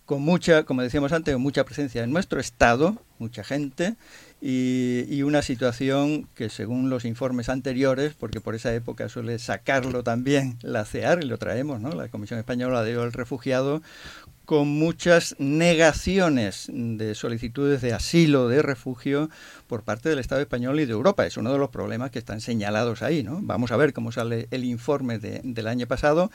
con 0.09 0.23
mucha, 0.23 0.63
como 0.63 0.81
decíamos 0.81 1.13
antes, 1.13 1.37
mucha 1.37 1.65
presencia 1.65 2.03
en 2.03 2.11
nuestro 2.11 2.41
estado, 2.41 2.97
mucha 3.19 3.45
gente, 3.45 3.95
y, 4.41 5.23
una 5.23 5.43
situación 5.43 6.29
que 6.35 6.49
según 6.49 6.91
los 6.91 7.05
informes 7.05 7.49
anteriores, 7.49 8.15
porque 8.15 8.41
por 8.41 8.55
esa 8.55 8.73
época 8.73 9.09
suele 9.09 9.39
sacarlo 9.39 10.03
también 10.03 10.57
la 10.63 10.85
CEAR, 10.85 11.23
y 11.23 11.27
lo 11.27 11.39
traemos, 11.39 11.81
¿no? 11.81 11.91
la 11.91 12.09
Comisión 12.09 12.39
Española 12.39 12.83
de 12.83 12.93
el 12.93 13.13
Refugiado, 13.13 13.83
con 14.45 14.67
muchas 14.67 15.37
negaciones 15.39 16.71
de 16.73 17.15
solicitudes 17.15 17.83
de 17.83 17.93
asilo, 17.93 18.49
de 18.49 18.63
refugio 18.63 19.29
por 19.67 19.83
parte 19.83 20.09
del 20.09 20.19
Estado 20.19 20.41
español 20.41 20.81
y 20.81 20.87
de 20.87 20.93
Europa. 20.93 21.27
Es 21.27 21.37
uno 21.37 21.53
de 21.53 21.59
los 21.59 21.69
problemas 21.69 22.11
que 22.11 22.19
están 22.19 22.41
señalados 22.41 23.03
ahí. 23.03 23.23
¿no? 23.23 23.41
Vamos 23.43 23.73
a 23.73 23.77
ver 23.77 23.93
cómo 23.93 24.11
sale 24.11 24.49
el 24.51 24.65
informe 24.65 25.19
del 25.19 25.67
año 25.67 25.87
pasado 25.87 26.31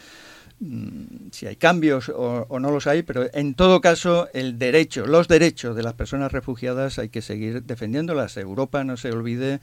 Mm, 0.60 1.32
si 1.32 1.48
hay 1.48 1.56
cambios 1.56 2.10
o, 2.10 2.48
no 2.60 2.72
los 2.72 2.88
hay, 2.88 3.04
pero 3.04 3.26
en 3.34 3.54
todo 3.54 3.82
caso 3.82 4.30
el 4.34 4.58
derecho, 4.58 5.06
los 5.06 5.28
derechos 5.28 5.76
de 5.76 5.84
las 5.84 5.94
personas 5.94 6.32
refugiadas 6.32 7.00
hay 7.00 7.10
que 7.10 7.22
seguir 7.22 7.64
defendiéndolas. 7.94 8.38
Europa, 8.38 8.84
no 8.84 8.98
se 8.98 9.12
olvide, 9.12 9.60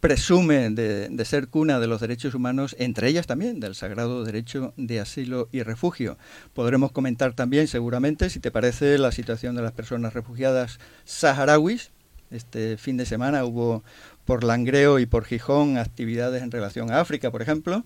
presume 0.00 0.70
de, 0.70 1.24
ser 1.24 1.48
cuna 1.48 1.78
de 1.78 1.86
los 1.86 2.00
derechos 2.00 2.34
humanos, 2.34 2.74
entre 2.78 3.08
ellas 3.08 3.26
también 3.26 3.60
del 3.60 3.76
sagrado 3.76 4.24
derecho 4.24 4.74
de 4.76 4.98
asilo 4.98 5.48
y 5.52 5.62
refugio. 5.62 6.18
Podremos 6.54 6.90
comentar 6.90 7.34
también, 7.34 7.68
seguramente, 7.68 8.30
si 8.30 8.40
te 8.40 8.50
parece, 8.50 8.98
la 8.98 9.12
situación 9.12 9.54
de 9.54 9.62
las 9.62 9.72
personas 9.72 10.12
refugiadas 10.12 10.80
saharauis. 11.04 11.92
Este 12.30 12.76
fin 12.76 12.96
de 12.96 13.06
semana 13.06 13.44
hubo 13.44 13.84
por 14.24 14.42
Langreo 14.42 14.98
y 14.98 15.06
por 15.06 15.24
Gijón 15.24 15.78
actividades 15.78 16.42
en 16.42 16.50
relación 16.50 16.90
a 16.90 17.00
África, 17.00 17.30
por 17.30 17.42
ejemplo. 17.42 17.84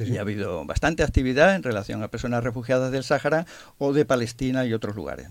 Y 0.00 0.16
ha 0.16 0.22
habido 0.22 0.64
bastante 0.64 1.02
actividad 1.02 1.54
en 1.54 1.62
relación 1.62 2.02
a 2.02 2.08
personas 2.08 2.42
refugiadas 2.42 2.90
del 2.90 3.04
Sáhara 3.04 3.46
o 3.78 3.92
de 3.92 4.04
Palestina 4.04 4.64
y 4.64 4.72
otros 4.72 4.96
lugares. 4.96 5.28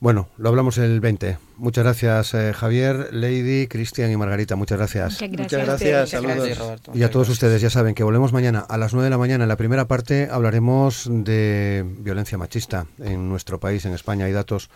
Bueno, 0.00 0.30
lo 0.38 0.48
hablamos 0.48 0.78
el 0.78 0.98
20. 0.98 1.36
Muchas 1.58 1.84
gracias, 1.84 2.32
eh, 2.32 2.54
Javier, 2.54 3.10
Lady, 3.12 3.66
Cristian 3.66 4.10
y 4.10 4.16
Margarita. 4.16 4.56
Muchas 4.56 4.78
gracias. 4.78 5.20
Muchas 5.20 5.66
gracias. 5.66 6.08
Saludos. 6.08 6.58
y 6.94 7.02
a 7.02 7.10
todos 7.10 7.28
ustedes, 7.28 7.60
ya 7.60 7.68
saben 7.68 7.94
que 7.94 8.02
volvemos 8.02 8.32
mañana 8.32 8.60
a 8.60 8.78
las 8.78 8.94
9 8.94 9.04
de 9.04 9.10
la 9.10 9.18
mañana. 9.18 9.44
En 9.44 9.48
la 9.48 9.58
primera 9.58 9.86
parte 9.86 10.26
hablaremos 10.30 11.06
de 11.06 11.84
violencia 11.98 12.38
machista 12.38 12.86
en 12.98 13.28
nuestro 13.28 13.60
país, 13.60 13.84
en 13.84 13.92
España. 13.92 14.24
Hay 14.24 14.32
datos 14.32 14.70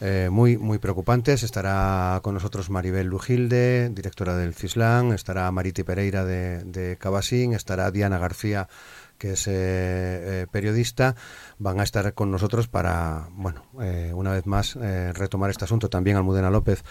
eh, 0.00 0.28
muy, 0.30 0.56
muy 0.56 0.78
preocupantes. 0.78 1.42
Estará 1.42 2.20
con 2.22 2.34
nosotros 2.34 2.70
Maribel 2.70 3.08
Lujilde, 3.08 3.90
directora 3.90 4.36
del 4.36 4.54
CISLAN, 4.54 5.10
estará 5.10 5.50
Mariti 5.50 5.82
Pereira 5.82 6.24
de, 6.24 6.62
de 6.62 6.96
Cabasín, 6.96 7.54
estará 7.54 7.90
Diana 7.90 8.18
García 8.18 8.68
que 9.20 9.34
es 9.34 9.46
eh, 9.46 9.52
eh, 9.52 10.46
periodista, 10.50 11.14
van 11.58 11.78
a 11.78 11.82
estar 11.82 12.14
con 12.14 12.30
nosotros 12.30 12.68
para, 12.68 13.28
bueno, 13.32 13.66
eh, 13.80 14.12
una 14.14 14.32
vez 14.32 14.46
más 14.46 14.74
retomar 14.74 15.50
este 15.50 15.64
asunto. 15.64 15.90
También 15.90 16.16
Almudena 16.16 16.50
López, 16.50 16.82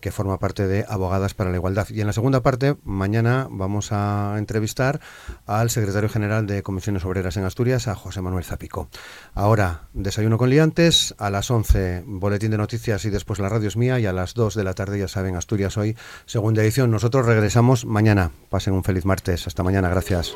que 0.00 0.12
forma 0.12 0.38
parte 0.38 0.68
de 0.68 0.84
Abogadas 0.88 1.34
para 1.34 1.50
la 1.50 1.56
Igualdad. 1.56 1.88
Y 1.90 2.00
en 2.00 2.06
la 2.06 2.12
segunda 2.12 2.42
parte, 2.42 2.76
mañana 2.84 3.48
vamos 3.50 3.88
a 3.90 4.36
entrevistar 4.38 5.00
al 5.46 5.68
secretario 5.70 6.08
general 6.08 6.46
de 6.46 6.62
Comisiones 6.62 7.04
Obreras 7.04 7.36
en 7.36 7.44
Asturias, 7.44 7.88
a 7.88 7.96
José 7.96 8.20
Manuel 8.20 8.44
Zapico. 8.44 8.88
Ahora, 9.34 9.88
desayuno 9.92 10.38
con 10.38 10.50
liantes, 10.50 11.14
a 11.18 11.30
las 11.30 11.50
11, 11.50 12.04
boletín 12.06 12.52
de 12.52 12.58
noticias 12.58 13.04
y 13.04 13.10
después 13.10 13.40
la 13.40 13.48
radio 13.48 13.66
es 13.66 13.76
mía, 13.76 13.98
y 13.98 14.06
a 14.06 14.12
las 14.12 14.34
2 14.34 14.54
de 14.54 14.62
la 14.62 14.74
tarde, 14.74 15.00
ya 15.00 15.08
saben, 15.08 15.34
Asturias 15.34 15.76
hoy, 15.76 15.96
segunda 16.26 16.62
edición. 16.62 16.92
Nosotros 16.92 17.26
regresamos 17.26 17.84
mañana. 17.84 18.30
Pasen 18.48 18.74
un 18.74 18.84
feliz 18.84 19.04
martes. 19.04 19.48
Hasta 19.48 19.64
mañana. 19.64 19.88
Gracias. 19.88 20.34